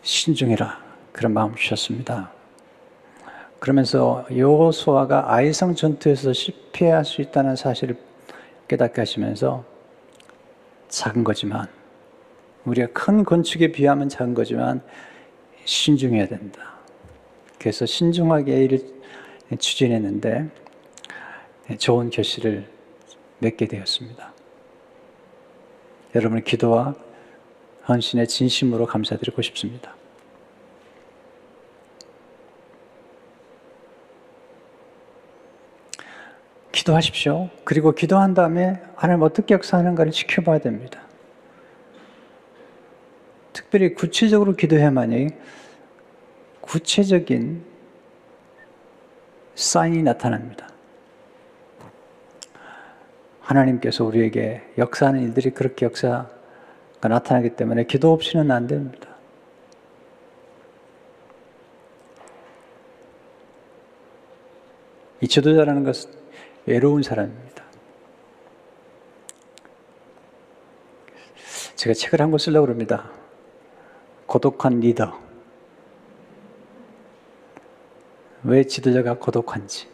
신중해라 0.00 0.82
그런 1.12 1.34
마음 1.34 1.54
주셨습니다. 1.54 2.32
그러면서 3.58 4.24
여호수아가 4.34 5.30
아이성 5.30 5.74
전투에서 5.74 6.32
실패할 6.32 7.04
수 7.04 7.20
있다는 7.20 7.54
사실을 7.54 7.98
깨닫게 8.66 9.02
하시면서 9.02 9.66
작은 10.88 11.22
거지만 11.22 11.68
우리가 12.64 12.88
큰 12.94 13.24
건축에 13.24 13.72
비하면 13.72 14.08
작은 14.08 14.32
거지만 14.32 14.80
신중해야 15.66 16.28
된다. 16.28 16.78
그래서 17.58 17.84
신중하게 17.84 18.64
일을 18.64 18.78
추진했는데 19.58 20.48
좋은 21.76 22.10
결실을 22.10 22.66
맺게 23.40 23.66
되었습니다. 23.66 24.32
여러분의 26.14 26.44
기도와 26.44 26.94
헌신의 27.88 28.28
진심으로 28.28 28.86
감사드리고 28.86 29.42
싶습니다. 29.42 29.94
기도하십시오. 36.72 37.50
그리고 37.64 37.92
기도한 37.92 38.34
다음에 38.34 38.80
하나님 38.94 39.22
어떻게 39.22 39.54
역사하는가를 39.54 40.12
지켜봐야 40.12 40.58
됩니다. 40.60 41.02
특별히 43.52 43.94
구체적으로 43.94 44.54
기도해야만이 44.54 45.28
구체적인 46.60 47.64
사인이 49.54 50.02
나타납니다. 50.02 50.68
하나님께서 53.48 54.04
우리에게 54.04 54.62
역사하는 54.76 55.22
일들이 55.22 55.50
그렇게 55.50 55.86
역사가 55.86 56.28
나타나기 57.00 57.56
때문에 57.56 57.84
기도 57.84 58.12
없이는 58.12 58.50
안 58.50 58.66
됩니다. 58.66 59.08
이 65.22 65.26
지도자라는 65.26 65.82
것은 65.84 66.10
외로운 66.66 67.02
사람입니다. 67.02 67.64
제가 71.74 71.94
책을 71.94 72.20
한 72.20 72.30
권 72.30 72.38
쓰려고 72.38 72.68
합니다. 72.68 73.10
고독한 74.26 74.80
리더. 74.80 75.18
왜 78.44 78.62
지도자가 78.64 79.14
고독한지. 79.14 79.88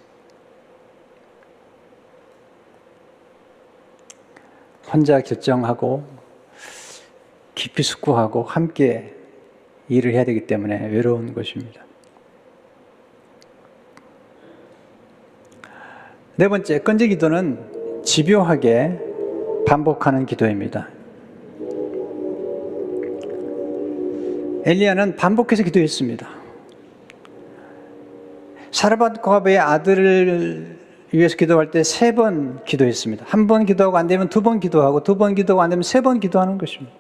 혼자 4.95 5.21
결정하고 5.21 6.05
깊이 7.57 7.83
숙고하고 7.83 8.45
함께 8.45 9.13
일을 9.89 10.15
해야 10.15 10.25
되기 10.25 10.47
때문에 10.47 10.87
외로운 10.87 11.35
것입니다. 11.35 11.85
네 16.37 16.47
번째, 16.47 16.79
건지 16.79 17.09
기도는 17.09 18.03
집요하게 18.05 19.01
반복하는 19.67 20.27
기도입니다. 20.27 20.89
엘리야는 24.65 25.17
반복해서 25.17 25.65
기도했습니다. 25.65 26.29
사르밧과의 28.71 29.59
아들을 29.59 30.84
위해서 31.19 31.37
기도할 31.37 31.71
때 31.71 31.81
세 31.81 32.13
번 32.15 32.65
기도했습니다. 32.65 33.25
한 33.29 33.47
번 33.47 33.65
기도하고 33.67 33.97
안 33.99 34.07
되면 34.07 34.29
두 34.29 34.43
번 34.43 34.61
기도하고 34.61 35.03
두 35.03 35.17
번 35.17 35.35
기도하고 35.35 35.63
안 35.63 35.71
되면 35.71 35.83
세 35.83 36.01
번 36.01 36.21
기도하는 36.21 36.59
것입니다. 36.59 36.93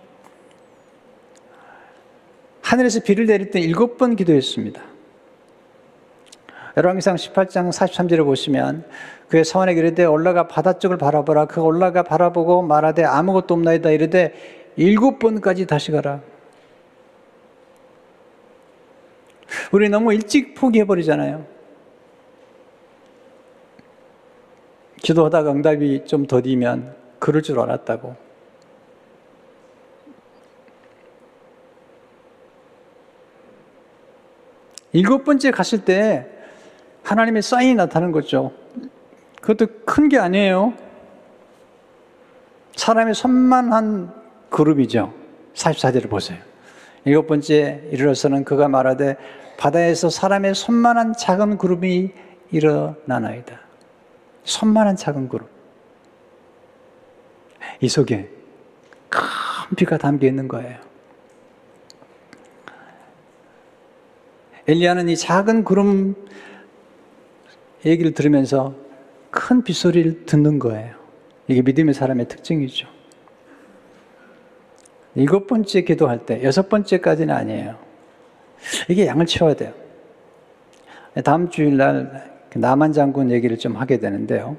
하늘에서 2.63 3.01
비를 3.01 3.27
내릴 3.27 3.51
때 3.51 3.61
일곱 3.61 3.99
번 3.99 4.17
기도했습니다. 4.17 4.81
열왕기상 6.77 7.15
18장 7.17 7.71
43절을 7.71 8.25
보시면 8.25 8.85
그의 9.29 9.45
서원에게 9.45 9.79
이르되 9.81 10.05
올라가 10.05 10.49
바다 10.49 10.73
쪽을 10.79 10.99
바라보라 10.99 11.47
그 11.47 11.61
올라가 11.61 12.03
바라보고 12.03 12.63
말하되 12.63 13.05
아무것도 13.05 13.55
없나이다 13.55 13.91
이르되 13.91 14.35
일곱 14.77 15.21
번까지 15.21 15.67
다시 15.67 15.93
가라 15.93 16.21
우리 19.71 19.89
너무 19.89 20.13
일찍 20.13 20.55
포기해 20.55 20.85
버리잖아요 20.85 21.47
기도하다가 25.05 25.53
응답이 25.53 26.07
좀 26.07 26.27
더디면 26.27 26.97
그럴 27.19 27.43
줄 27.43 27.61
알았다고 27.61 28.17
일곱 34.93 35.25
번째 35.25 35.51
갔을 35.51 35.85
때 35.85 36.27
하나님의 37.03 37.43
사인이 37.43 37.75
나타나는 37.75 38.13
거죠. 38.13 38.53
그것도 39.41 39.67
큰 39.85 40.09
게 40.09 40.19
아니에요. 40.19 40.73
사람의 42.77 43.15
손만한 43.15 44.13
그룹이죠. 44.49 45.13
44절을 45.55 46.09
보세요. 46.09 46.39
일곱 47.05 47.27
번째 47.27 47.89
이르러서는 47.91 48.45
그가 48.45 48.69
말하되 48.69 49.17
바다에서 49.59 50.09
사람의 50.09 50.55
손만한 50.55 51.13
작은 51.13 51.59
그룹이 51.59 52.13
일어나나이다. 52.51 53.64
손만한 54.45 54.97
작은 54.97 55.29
그룹. 55.29 55.49
이 57.81 57.89
속에 57.89 58.31
큰 59.09 59.21
비가 59.77 59.99
담겨 59.99 60.27
있는 60.27 60.49
거예요. 60.49 60.79
엘리야는 64.67 65.09
이 65.09 65.17
작은 65.17 65.65
구름 65.65 66.15
얘기를 67.85 68.15
들으면서 68.15 68.75
큰 69.31 69.63
빗소리를 69.63 70.25
듣는 70.25 70.59
거예요. 70.59 70.95
이게 71.49 71.61
믿음의 71.61 71.93
사람의 71.93 72.29
특징이죠. 72.29 72.89
일곱 75.17 75.47
번째 75.47 75.83
기도할 75.83 76.25
때, 76.25 76.43
여섯 76.43 76.69
번째까지는 76.69 77.35
아니에요. 77.35 77.79
이게 78.89 79.07
양을 79.07 79.27
채워야 79.27 79.55
돼요. 79.55 79.75
다음 81.23 81.51
주일날 81.51 82.34
남한 82.55 82.93
장군 82.93 83.31
얘기를 83.31 83.59
좀 83.59 83.77
하게 83.77 83.99
되는데요. 83.99 84.57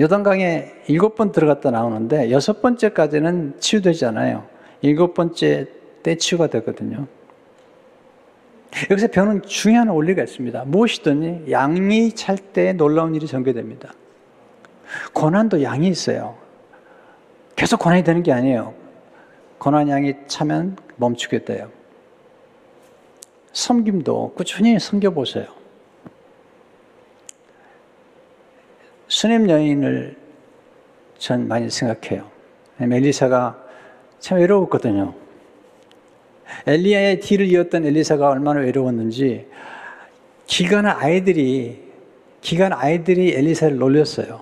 요단강에 0.00 0.72
일곱 0.88 1.14
번 1.14 1.32
들어갔다 1.32 1.70
나오는데 1.70 2.30
여섯 2.30 2.62
번째까지는 2.62 3.60
치유되잖아요. 3.60 4.46
일곱 4.80 5.14
번째 5.14 5.66
때 6.02 6.16
치유가 6.16 6.48
되거든요. 6.48 7.06
여기서 8.90 9.08
배우는 9.08 9.42
중요한 9.42 9.88
원리가 9.88 10.22
있습니다. 10.22 10.64
무엇이든지 10.64 11.50
양이 11.50 12.12
찰 12.12 12.36
때 12.36 12.72
놀라운 12.72 13.14
일이 13.14 13.26
전개됩니다. 13.26 13.92
고난도 15.12 15.62
양이 15.62 15.88
있어요. 15.88 16.36
계속 17.54 17.80
고난이 17.80 18.02
되는 18.02 18.22
게 18.22 18.32
아니에요. 18.32 18.74
고난 19.58 19.88
양이 19.88 20.14
차면 20.26 20.76
멈추게 20.96 21.44
돼요. 21.44 21.70
섬김도 23.52 24.32
꾸준히 24.34 24.78
섬겨보세요. 24.80 25.61
수냄 29.12 29.50
여인을 29.50 30.16
전 31.18 31.46
많이 31.46 31.68
생각해요. 31.68 32.30
엘리사가 32.80 33.62
참 34.20 34.38
외로웠거든요. 34.38 35.12
엘리야의 36.66 37.20
뒤를 37.20 37.46
이었던 37.46 37.84
엘리사가 37.84 38.30
얼마나 38.30 38.60
외로웠는지 38.60 39.46
기간 40.46 40.86
아이들이 40.86 41.92
기간 42.40 42.72
아이들이 42.72 43.34
엘리사를 43.34 43.76
놀렸어요. 43.76 44.40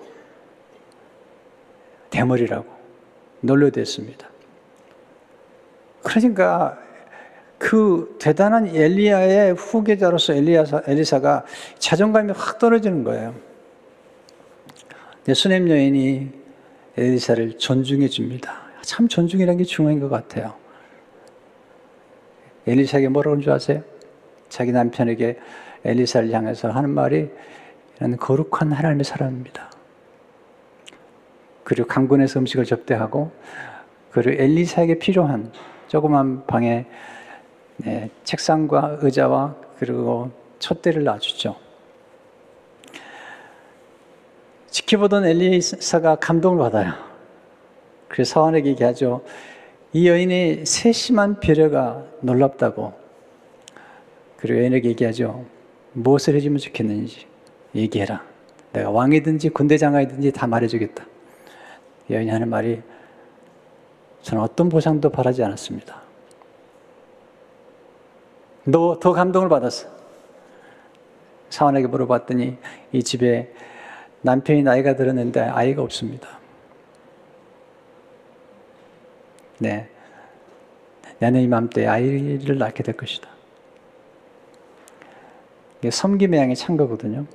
대머리라고 2.11 2.67
놀려댔습니다. 3.41 4.31
그러니까 6.05 6.79
그 7.59 8.17
대단한 8.21 8.69
엘리야의 8.69 9.55
후계자로서 9.55 10.35
엘리야사, 10.35 10.83
엘리사가 10.87 11.45
자존감이 11.81 12.33
확 12.37 12.61
떨어지는 12.61 13.03
거예요. 13.03 13.50
수냄 15.35 15.69
여인이 15.69 16.31
엘리사를 16.97 17.59
존중해 17.59 18.09
줍니다. 18.09 18.63
참 18.83 19.07
존중이라는 19.07 19.59
게 19.59 19.65
중요한 19.65 20.01
것 20.01 20.09
같아요. 20.09 20.55
엘리사에게 22.67 23.09
뭐라고 23.09 23.33
하는 23.33 23.43
줄 23.43 23.53
아세요? 23.53 23.83
자기 24.49 24.73
남편에게 24.73 25.39
엘리사를 25.85 26.31
향해서 26.33 26.71
하는 26.71 26.91
말이 26.91 27.31
이런 27.99 28.17
거룩한 28.17 28.73
하나님의 28.73 29.05
사람입니다. 29.05 29.71
그리고 31.65 31.87
강군에서 31.87 32.41
음식을 32.41 32.65
접대하고 32.65 33.31
그리고 34.11 34.43
엘리사에게 34.43 34.99
필요한 34.99 35.53
조그만 35.87 36.47
방에 36.47 36.87
네, 37.77 38.11
책상과 38.25 38.99
의자와 39.01 39.55
그리고 39.79 40.31
촛대를 40.59 41.05
놔주죠. 41.05 41.70
지켜보던 44.71 45.25
엘리사가 45.25 46.17
감동을 46.17 46.59
받아요. 46.59 46.93
그래서 48.09 48.35
사원에게 48.35 48.71
얘기하죠. 48.71 49.23
이 49.93 50.09
여인의 50.09 50.67
세심한 50.67 51.41
배려가 51.41 52.05
놀랍다고. 52.21 52.93
그리고 54.37 54.61
여인에게 54.61 54.89
얘기하죠. 54.91 55.45
무엇을 55.93 56.35
해주면 56.37 56.59
좋겠는지 56.59 57.27
얘기해라. 57.75 58.25
내가 58.73 58.91
왕이든지 58.91 59.51
군대 59.51 59.77
장관이든지 59.77 60.33
다 60.33 60.47
말해주겠다. 60.47 61.05
여인이 62.09 62.31
하는 62.31 62.49
말이 62.49 62.81
저는 64.23 64.43
어떤 64.43 64.69
보상도 64.69 65.11
바라지 65.11 65.43
않았습니다. 65.43 66.01
너 68.65 68.99
더 69.01 69.13
감동을 69.13 69.49
받았어. 69.49 69.89
사원에게 71.49 71.89
물어봤더니 71.89 72.59
이 72.93 73.03
집에 73.03 73.53
남편이 74.23 74.63
나이가 74.63 74.97
들었는데 74.97 75.41
아이가 75.41 75.83
없습니다. 75.83 76.39
네. 79.59 79.89
내년 81.19 81.43
이맘때 81.43 81.87
아이를 81.87 82.59
낳게 82.59 82.83
될 82.83 82.97
것이다. 82.97 83.29
이게 85.79 85.91
섬김의 85.91 86.41
양이 86.41 86.55
찬 86.55 86.77
거거든요. 86.77 87.27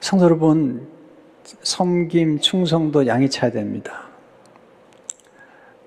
성도 0.00 0.24
여러분, 0.24 0.88
섬김, 1.62 2.40
충성도 2.40 3.06
양이 3.06 3.28
차야 3.30 3.50
됩니다. 3.50 4.06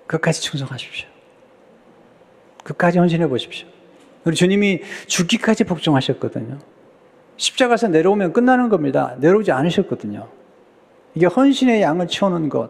끝까지 0.08 0.42
충성하십시오. 0.42 1.08
끝까지 2.64 2.98
헌신해 2.98 3.28
보십시오. 3.28 3.68
우리 4.26 4.36
주님이 4.36 4.82
죽기까지 5.08 5.64
복종하셨거든요. 5.64 6.60
십자가에서 7.40 7.88
내려오면 7.88 8.34
끝나는 8.34 8.70
겁니다. 8.70 9.16
내려오지 9.20 9.52
않으셨거든요. 9.52 10.28
이게 11.16 11.26
헌신의 11.26 11.82
양을 11.82 12.08
채우는 12.08 12.50
것. 12.50 12.70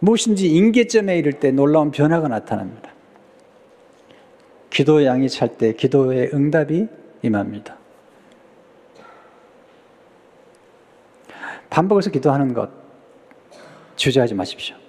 무엇인지 0.00 0.48
인계점에 0.48 1.18
이를 1.18 1.34
때 1.34 1.50
놀라운 1.50 1.90
변화가 1.90 2.28
나타납니다. 2.28 2.92
기도의 4.70 5.06
양이 5.06 5.28
찰 5.28 5.58
때 5.58 5.74
기도의 5.74 6.30
응답이 6.32 6.88
임합니다. 7.22 7.76
반복해서 11.68 12.10
기도하는 12.10 12.54
것 12.54 12.70
주저하지 13.96 14.34
마십시오. 14.34 14.87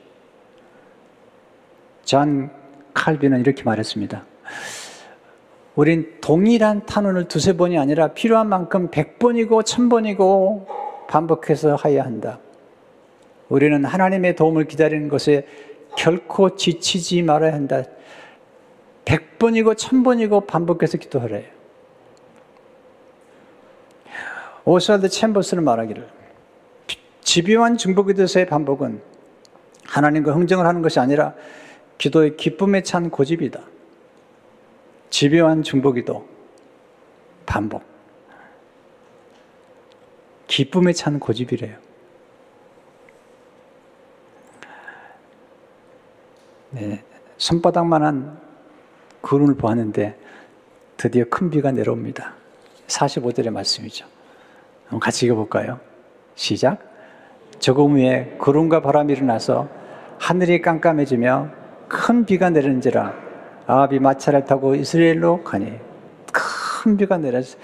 존 2.10 2.50
칼빈은 2.96 3.40
이렇게 3.42 3.62
말했습니다. 3.62 4.26
우린 5.76 6.18
동일한 6.22 6.88
탄원을 6.88 7.28
두세 7.28 7.56
번이 7.56 7.78
아니라 7.78 8.08
필요한 8.14 8.50
만큼 8.50 8.90
백 8.90 9.20
번이고 9.20 9.62
천 9.62 9.90
번이고 9.90 10.68
반복해서 11.08 11.76
하여야 11.76 12.04
한다. 12.04 12.40
우리는 13.48 13.86
하나님의 13.86 14.36
도움을 14.36 14.66
기다리는 14.66 15.08
것에 15.08 15.46
결코 15.96 16.56
지치지 16.56 17.22
말아야 17.22 17.54
한다. 17.54 17.84
백 19.06 19.38
번이고 19.38 19.76
천 19.76 20.02
번이고 20.02 20.48
반복해서 20.48 20.98
기도하래요. 20.98 21.46
오스왈드 24.66 25.10
챔버스는 25.10 25.64
말하기를 25.64 26.10
집요한 27.22 27.78
중보기도서의 27.78 28.48
반복은 28.48 29.00
하나님과 29.86 30.34
흥정을 30.34 30.66
하는 30.66 30.82
것이 30.82 31.00
아니라 31.00 31.36
기도의 32.00 32.38
기쁨에 32.38 32.82
찬 32.82 33.10
고집이다. 33.12 33.62
집요한 35.10 35.62
중보기도 35.62 36.28
반복. 37.46 37.84
기쁨에 40.48 40.94
찬 40.94 41.20
고집이래요. 41.20 41.78
네, 46.72 47.04
손바닥만한 47.38 48.40
구름을 49.22 49.56
보았는데 49.56 50.18
드디어 50.96 51.26
큰 51.30 51.50
비가 51.50 51.72
내려옵니다. 51.72 52.34
45절의 52.88 53.52
말씀이죠. 53.52 54.06
같이 55.02 55.26
읽어볼까요? 55.26 55.80
시작. 56.36 56.80
저금 57.60 57.98
위에 57.98 58.38
구름과 58.40 58.82
바람이 58.82 59.12
일어나서 59.14 59.68
하늘이 60.18 60.62
깜깜해지며 60.62 61.59
큰 61.90 62.26
비가 62.26 62.50
내리는지라 62.50 63.14
아합이 63.68 64.00
마차를 64.00 64.46
타고 64.46 64.76
이스라엘로 64.76 65.44
가니 65.44 65.74
큰 66.32 66.96
비가 66.98 67.18
내려서 67.18 67.58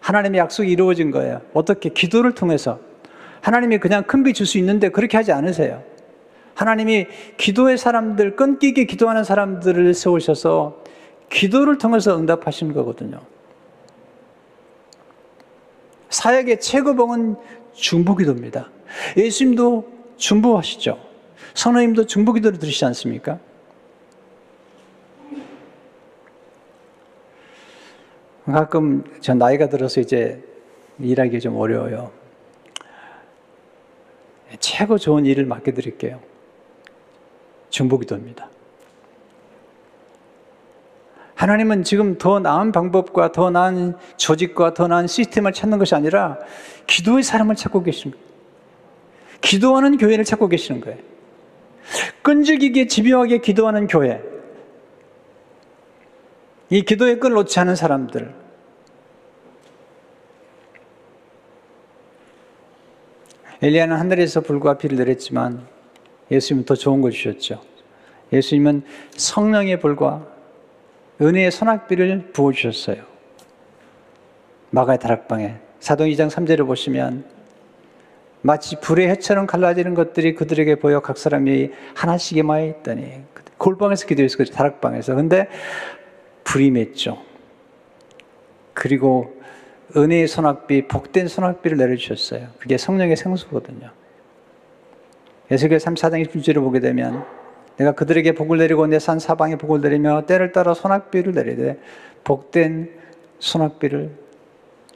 하나님의 0.00 0.38
약속이 0.40 0.70
이루어진 0.70 1.10
거예요. 1.10 1.40
어떻게 1.54 1.88
기도를 1.90 2.32
통해서 2.34 2.78
하나님이 3.40 3.78
그냥 3.78 4.04
큰 4.04 4.22
비 4.22 4.32
줄 4.32 4.46
수 4.46 4.58
있는데 4.58 4.88
그렇게 4.88 5.16
하지 5.16 5.32
않으세요. 5.32 5.82
하나님이 6.54 7.06
기도의 7.36 7.76
사람들 7.78 8.36
끊기게 8.36 8.84
기도하는 8.84 9.24
사람들을 9.24 9.92
세우셔서 9.92 10.82
기도를 11.30 11.78
통해서 11.78 12.16
응답하시는 12.16 12.72
거거든요. 12.74 13.20
사역의 16.10 16.60
최고봉은 16.60 17.36
중보기도입니다. 17.72 18.70
예수님도 19.16 19.88
중보하시죠. 20.16 20.98
선호님도 21.54 22.06
중보기도를 22.06 22.58
들으시지 22.58 22.84
않습니까? 22.84 23.38
가끔 28.44 29.04
전 29.20 29.38
나이가 29.38 29.68
들어서 29.68 30.00
이제 30.00 30.42
일하기 30.98 31.40
좀 31.40 31.56
어려워요. 31.56 32.10
최고 34.60 34.98
좋은 34.98 35.24
일을 35.24 35.46
맡겨드릴게요. 35.46 36.20
중보기도입니다. 37.70 38.48
하나님은 41.34 41.82
지금 41.82 42.16
더 42.16 42.38
나은 42.38 42.70
방법과 42.70 43.32
더 43.32 43.50
나은 43.50 43.96
조직과 44.16 44.74
더 44.74 44.86
나은 44.86 45.06
시스템을 45.08 45.52
찾는 45.52 45.78
것이 45.78 45.94
아니라 45.94 46.38
기도의 46.86 47.22
사람을 47.22 47.56
찾고 47.56 47.82
계십니다. 47.82 48.22
기도하는 49.40 49.98
교회를 49.98 50.24
찾고 50.24 50.48
계시는 50.48 50.80
거예요. 50.80 50.98
끈질기게 52.22 52.86
집요하게 52.86 53.38
기도하는 53.38 53.86
교회. 53.86 54.22
이 56.74 56.82
기도의 56.82 57.20
끈을 57.20 57.36
놓지 57.36 57.60
않은 57.60 57.76
사람들. 57.76 58.34
엘리야는 63.62 63.96
하늘에서 63.96 64.40
불과 64.40 64.76
비를 64.76 64.98
내렸지만 64.98 65.68
예수님은 66.32 66.64
더 66.64 66.74
좋은 66.74 67.00
걸 67.00 67.12
주셨죠. 67.12 67.62
예수님은 68.32 68.82
성령의 69.12 69.78
불과 69.78 70.26
은혜의 71.22 71.52
선악비를 71.52 72.32
부어주셨어요. 72.32 73.04
마가의 74.70 74.98
다락방에 74.98 75.54
사도 75.78 76.06
2장 76.06 76.28
3절을 76.28 76.66
보시면 76.66 77.24
마치 78.42 78.80
불의 78.80 79.08
해처럼 79.10 79.46
갈라지는 79.46 79.94
것들이 79.94 80.34
그들에게 80.34 80.74
보여 80.80 80.98
각 80.98 81.18
사람이 81.18 81.70
하나씩에 81.94 82.42
마에 82.42 82.66
있더니 82.66 83.22
골방에서 83.58 84.08
기도했어요. 84.08 84.46
다락방에서. 84.46 85.14
근데 85.14 85.48
불이 86.44 86.70
맺죠. 86.70 87.22
그리고 88.74 89.34
은혜의 89.96 90.28
소낙비, 90.28 90.88
복된 90.88 91.28
소낙비를 91.28 91.76
내려주셨어요. 91.76 92.48
그게 92.58 92.76
성령의 92.76 93.16
생수거든요. 93.16 93.90
에스겔 95.50 95.78
34장 95.78 96.26
27절을 96.26 96.56
보게 96.56 96.80
되면 96.80 97.24
내가 97.76 97.92
그들에게 97.92 98.32
복을 98.32 98.58
내리고 98.58 98.86
내 98.86 98.98
산 98.98 99.18
사방에 99.18 99.56
복을 99.56 99.80
내리며 99.80 100.26
때를 100.26 100.52
따라 100.52 100.74
소낙비를 100.74 101.32
내리되 101.32 101.78
복된 102.24 102.90
소낙비를 103.38 104.16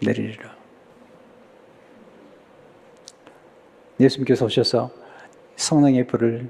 내리리라. 0.03 0.57
예수님께서 4.01 4.45
오셔서 4.47 4.91
성령의 5.57 6.07
불을 6.07 6.49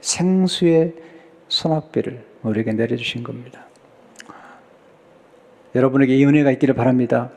생수의 0.00 0.94
소낙비를 1.48 2.24
우리에게 2.44 2.72
내려주신 2.72 3.24
겁니다. 3.24 3.66
여러분에게 5.74 6.16
이 6.16 6.24
은혜가 6.24 6.52
있기를 6.52 6.74
바랍니다. 6.74 7.30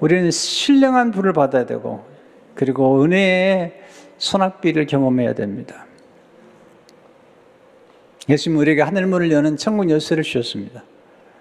우리는 0.00 0.30
신령한 0.30 1.12
불을 1.12 1.32
받아야 1.32 1.64
되고, 1.64 2.04
그리고 2.54 3.02
은혜의 3.02 3.80
소낙비를 4.18 4.86
경험해야 4.86 5.34
됩니다. 5.34 5.86
예수님 8.28 8.58
우리에게 8.58 8.82
하늘문을 8.82 9.32
여는 9.32 9.56
천국 9.56 9.90
열쇠를 9.90 10.22
주셨습니다. 10.22 10.84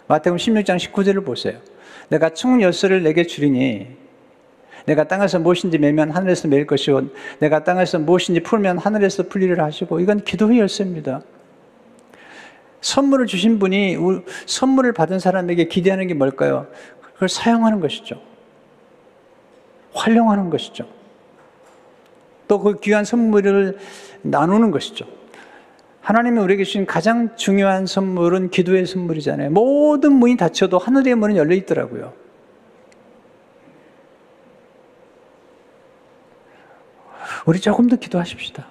마태복음 0.07 0.37
16장 0.37 0.77
19절을 0.77 1.25
보세요. 1.25 1.59
내가 2.09 2.29
천국 2.29 2.61
열쇠를 2.61 3.03
내게 3.03 3.23
주리니 3.23 3.87
내가 4.85 5.07
땅에서 5.07 5.39
무엇인지 5.39 5.77
매면 5.77 6.11
하늘에서 6.11 6.47
매일 6.47 6.65
것이고 6.65 7.09
내가 7.39 7.63
땅에서 7.63 7.99
무엇인지 7.99 8.41
풀면 8.41 8.79
하늘에서 8.79 9.23
풀리를 9.23 9.59
하시고 9.61 9.99
이건 9.99 10.23
기도의 10.23 10.59
열쇠입니다. 10.59 11.21
선물을 12.81 13.27
주신 13.27 13.59
분이 13.59 13.97
선물을 14.45 14.91
받은 14.93 15.19
사람에게 15.19 15.65
기대하는 15.65 16.07
게 16.07 16.13
뭘까요? 16.13 16.67
그걸 17.13 17.29
사용하는 17.29 17.79
것이죠. 17.79 18.21
활용하는 19.93 20.49
것이죠. 20.49 20.87
또 22.47 22.59
그 22.59 22.79
귀한 22.81 23.05
선물을 23.05 23.77
나누는 24.23 24.71
것이죠. 24.71 25.05
하나님이 26.01 26.39
우리에게 26.39 26.63
주신 26.63 26.85
가장 26.85 27.35
중요한 27.37 27.85
선물은 27.85 28.49
기도의 28.49 28.85
선물이잖아요. 28.87 29.51
모든 29.51 30.13
문이 30.13 30.35
닫혀도 30.35 30.77
하늘의 30.77 31.15
문은 31.15 31.37
열려 31.37 31.55
있더라고요. 31.55 32.13
우리 37.45 37.59
조금 37.59 37.87
더 37.87 37.95
기도하십시다. 37.95 38.67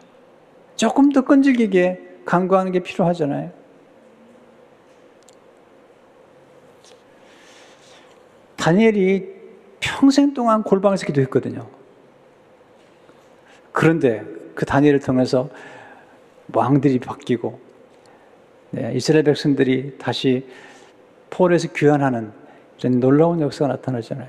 조금 0.76 1.12
더 1.12 1.22
끈질기게 1.22 2.00
간구하는 2.24 2.72
게 2.72 2.80
필요하잖아요. 2.80 3.59
다니엘이 8.60 9.26
평생 9.80 10.34
동안 10.34 10.62
골방에서 10.62 11.06
기도했거든요. 11.06 11.66
그런데 13.72 14.22
그 14.54 14.66
다니엘을 14.66 15.00
통해서 15.00 15.48
왕들이 16.52 16.98
바뀌고 16.98 17.58
네, 18.72 18.92
이스라엘 18.94 19.24
백성들이 19.24 19.96
다시 19.98 20.46
폴에서 21.30 21.68
귀환하는 21.72 22.32
이런 22.78 23.00
놀라운 23.00 23.40
역사가 23.40 23.68
나타나잖아요. 23.68 24.28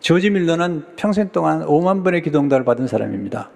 조지 0.00 0.30
밀러는 0.30 0.84
평생 0.96 1.30
동안 1.30 1.66
5만 1.66 2.04
번의 2.04 2.22
기도응답을 2.22 2.64
받은 2.64 2.86
사람입니다. 2.86 3.50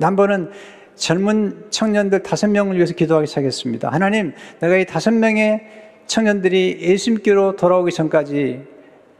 한 0.00 0.16
번은 0.16 0.50
젊은 0.94 1.66
청년들 1.70 2.22
다섯 2.22 2.48
명을 2.48 2.76
위해서 2.76 2.92
기도하기 2.92 3.26
시작했습니다. 3.28 3.88
하나님, 3.88 4.34
내가 4.60 4.76
이 4.76 4.84
다섯 4.84 5.12
명의 5.12 5.87
청년들이 6.08 6.78
예수님께로 6.80 7.56
돌아오기 7.56 7.92
전까지 7.92 8.66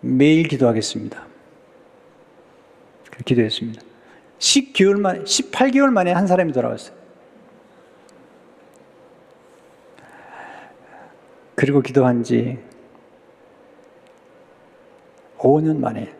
매일 0.01 0.49
기도하겠습니다. 0.49 1.27
기도했습니다. 3.25 3.83
10개월 4.39 4.99
만 4.99 5.25
18개월 5.25 5.91
만에 5.91 6.13
한 6.13 6.27
사람이 6.27 6.53
돌아왔어요. 6.53 6.97
그리고 11.55 11.83
기도한 11.83 12.23
지 12.23 12.59
5년 15.37 15.79
만에 15.79 16.15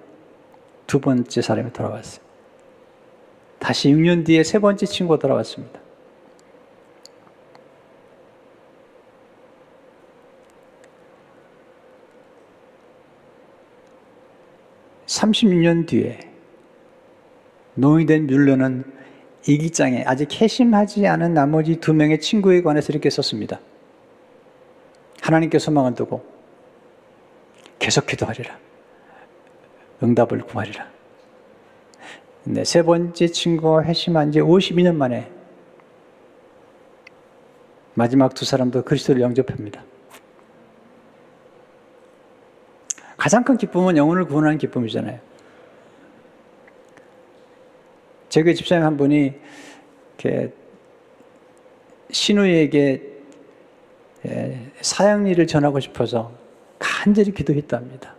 두 0.87 1.01
번째 1.01 1.41
사람이 1.41 1.73
돌아왔어요. 1.73 2.21
다시 3.59 3.89
6년 3.89 4.27
뒤에 4.27 4.43
세 4.43 4.59
번째 4.59 4.85
친구가 4.85 5.19
돌아왔습니다. 5.19 5.81
36년 15.09 15.87
뒤에 15.87 16.21
노이된 17.75 18.27
뮬러는 18.27 18.85
이기장에 19.47 20.05
아직 20.07 20.41
회심하지 20.41 21.07
않은 21.07 21.33
나머지 21.33 21.77
두 21.77 21.95
명의 21.95 22.21
친구에 22.21 22.63
관해서 22.63 22.93
이렇게 22.93 23.09
썼습니다. 23.09 23.61
하나님께 25.23 25.59
소망을 25.59 25.95
두고 25.95 26.25
계속 27.79 28.07
기도하리라. 28.07 28.59
응답을 30.03 30.43
구하리라. 30.43 30.87
네, 32.45 32.65
세 32.65 32.83
번째 32.83 33.27
친구가 33.27 33.85
회심한 33.85 34.33
지 34.33 34.41
52년 34.41 34.95
만에 34.95 35.31
마지막 37.95 38.35
두 38.35 38.45
사람도 38.45 38.85
그리스도를 38.85 39.23
영접합니다. 39.23 39.83
가장 43.19 43.43
큰 43.43 43.59
기쁨은 43.59 43.97
영혼을 43.97 44.25
구원하는 44.25 44.57
기쁨이잖아요. 44.57 45.19
제 48.29 48.43
교회 48.43 48.55
집사님 48.55 48.85
한 48.85 48.97
분이 48.97 49.35
이렇게 50.19 50.53
신우에게 52.11 53.03
예, 54.27 54.71
사형리를 54.81 55.47
전하고 55.47 55.81
싶어서 55.81 56.33
간절히 56.79 57.33
기도했답니다. 57.33 58.15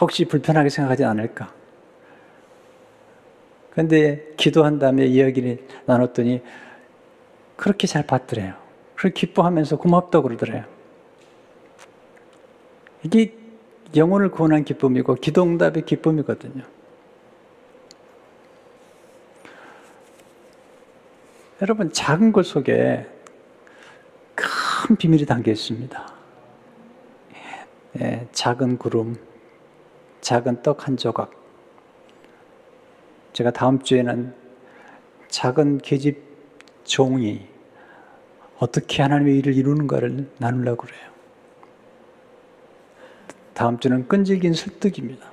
혹시 0.00 0.24
불편하게 0.24 0.70
생각하지 0.70 1.04
않을까? 1.04 1.52
근데 3.72 4.32
기도한 4.36 4.78
다음에 4.78 5.04
이야기를 5.04 5.66
나눴더니 5.84 6.42
그렇게 7.56 7.86
잘 7.86 8.06
받더래요. 8.06 8.59
그렇게 9.00 9.18
기뻐하면서 9.18 9.78
고맙다고 9.78 10.24
그러더래요. 10.28 10.66
이게 13.02 13.34
영혼을 13.96 14.30
구원한 14.30 14.62
기쁨이고 14.62 15.14
기도응답의 15.14 15.86
기쁨이거든요. 15.86 16.62
여러분 21.62 21.90
작은 21.90 22.32
것 22.32 22.44
속에 22.44 23.06
큰 24.34 24.96
비밀이 24.96 25.24
담겨 25.24 25.50
있습니다. 25.50 26.14
예, 28.02 28.28
작은 28.32 28.76
구름, 28.76 29.16
작은 30.20 30.60
떡 30.60 30.86
한 30.86 30.98
조각. 30.98 31.30
제가 33.32 33.50
다음 33.50 33.82
주에는 33.82 34.34
작은 35.28 35.78
계집 35.78 36.22
종이 36.84 37.49
어떻게 38.60 39.02
하나님의 39.02 39.38
일을 39.38 39.54
이루는가를 39.56 40.28
나누려고 40.38 40.86
그래요. 40.86 41.10
다음 43.54 43.78
주는 43.78 44.06
끈질긴 44.06 44.52
설득입니다. 44.52 45.30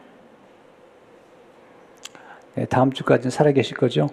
네, 2.55 2.65
다음 2.65 2.91
주까지는 2.91 3.29
살아계실 3.29 3.77
거죠? 3.77 4.09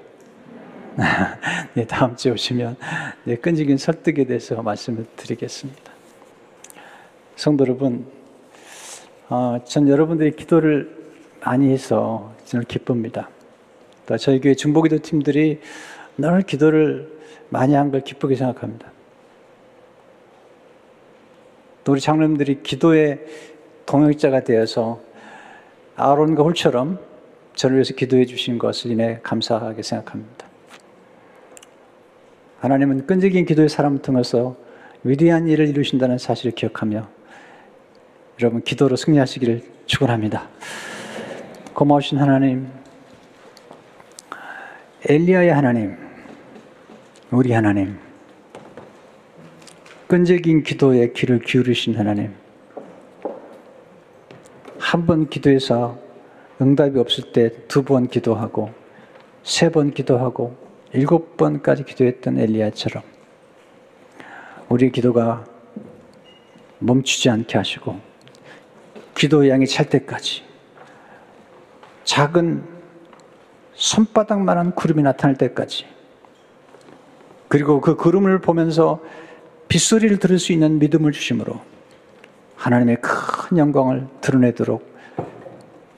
네, 1.74 1.86
다음 1.86 2.14
주에 2.16 2.32
오시면 2.32 2.76
네, 3.24 3.36
끈질긴 3.36 3.78
설득에 3.78 4.24
대해서 4.24 4.60
말씀을 4.62 5.06
드리겠습니다. 5.16 5.92
성도 7.36 7.64
여러분, 7.64 8.06
어, 9.28 9.58
전 9.64 9.88
여러분들이 9.88 10.32
기도를 10.32 11.04
많이 11.44 11.72
해서 11.72 12.34
저는 12.44 12.66
기쁩니다. 12.66 13.28
또 14.06 14.16
저희 14.16 14.40
교회 14.40 14.54
중보기도 14.54 14.98
팀들이 14.98 15.60
늘 16.18 16.42
기도를 16.42 17.12
많이 17.48 17.74
한 17.74 17.90
걸 17.90 18.02
기쁘게 18.02 18.34
생각합니다. 18.34 18.93
또 21.84 21.92
우리 21.92 22.00
장로님들이 22.00 22.62
기도의 22.62 23.20
동역자가 23.86 24.44
되어서 24.44 25.00
아론과 25.96 26.42
홀처럼 26.42 26.98
저를 27.54 27.76
위해서 27.76 27.94
기도해 27.94 28.24
주신 28.24 28.58
것을 28.58 28.90
인해 28.90 29.20
감사하게 29.22 29.82
생각합니다. 29.82 30.46
하나님은 32.60 33.06
끈질긴 33.06 33.44
기도의 33.44 33.68
사람을 33.68 34.00
통해서 34.00 34.56
위대한 35.04 35.46
일을 35.46 35.68
이루신다는 35.68 36.16
사실을 36.16 36.52
기억하며 36.52 37.06
여러분 38.40 38.62
기도로 38.62 38.96
승리하시기를 38.96 39.62
축원합니다. 39.86 40.48
고마우신 41.74 42.18
하나님, 42.18 42.68
엘리야의 45.06 45.52
하나님, 45.52 45.96
우리 47.30 47.52
하나님, 47.52 47.98
끈질긴 50.08 50.62
기도에 50.62 51.12
귀를 51.12 51.40
기울이신 51.40 51.96
하나님, 51.96 52.34
한 54.78 55.06
번 55.06 55.28
기도해서 55.28 55.98
응답이 56.60 56.98
없을 56.98 57.32
때 57.32 57.50
두 57.68 57.82
번 57.82 58.06
기도하고, 58.08 58.70
세 59.42 59.70
번 59.70 59.90
기도하고, 59.92 60.56
일곱 60.92 61.36
번까지 61.36 61.84
기도했던 61.84 62.38
엘리야처럼, 62.38 63.02
우리의 64.68 64.92
기도가 64.92 65.44
멈추지 66.78 67.30
않게 67.30 67.56
하시고, 67.58 67.98
기도의 69.16 69.50
양이 69.50 69.66
찰 69.66 69.88
때까지, 69.88 70.42
작은 72.04 72.62
손바닥만한 73.72 74.74
구름이 74.74 75.02
나타날 75.02 75.36
때까지, 75.36 75.86
그리고 77.48 77.80
그 77.80 77.96
구름을 77.96 78.40
보면서 78.40 79.00
빗소리를 79.68 80.18
들을 80.18 80.38
수 80.38 80.52
있는 80.52 80.78
믿음을 80.78 81.12
주심으로 81.12 81.60
하나님의 82.56 82.98
큰 83.00 83.58
영광을 83.58 84.06
드러내도록 84.20 84.94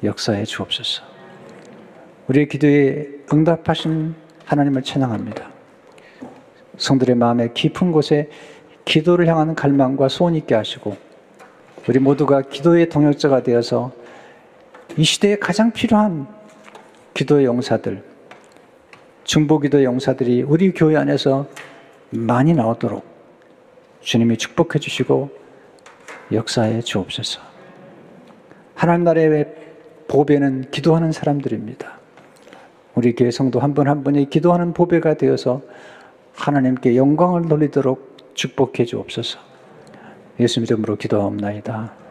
역사해 0.03 0.45
주옵소서. 0.45 1.03
우리의 2.29 2.49
기도에 2.49 3.07
응답하신 3.33 4.15
하나님을 4.45 4.83
찬양합니다. 4.83 5.49
성들의 6.77 7.17
마음의 7.17 7.55
깊은 7.55 7.93
곳에 7.93 8.31
기도를 8.85 9.27
향하는 9.27 9.55
갈망과 9.55 10.09
소원이 10.09 10.39
있게 10.39 10.55
하시고 10.55 10.97
우리 11.89 11.99
모두가 11.99 12.43
기도의 12.43 12.89
동역자가 12.89 13.43
되어서 13.43 13.93
이 14.97 15.05
시대에 15.05 15.37
가장 15.37 15.73
필요한 15.73 16.27
기도의 17.15 17.47
용사들, 17.47 18.03
중보기도의 19.25 19.85
용사들이 19.85 20.43
우리 20.43 20.73
교회 20.73 20.97
안에서 20.97 21.47
많이 22.11 22.55
나오도록 22.55 23.16
주님이 24.07 24.37
축복해 24.37 24.79
주시고 24.79 25.31
역사해 26.31 26.81
주옵소서. 26.81 27.41
하나님 28.77 29.03
나라의 29.03 29.47
보배는 30.07 30.71
기도하는 30.71 31.11
사람들입니다. 31.11 31.99
우리 32.95 33.17
교회 33.17 33.33
성도 33.33 33.59
한 33.59 33.75
분 33.75 33.89
한 33.89 34.05
분이 34.05 34.31
기도하는 34.31 34.73
보배가 34.75 35.15
되어서 35.15 35.61
하나님께 36.37 36.95
영광을 36.95 37.49
돌리도록 37.49 38.17
축복해 38.35 38.85
주옵소서. 38.85 39.41
예수 40.39 40.61
이름으로 40.61 40.95
기도하옵나이다. 40.95 42.06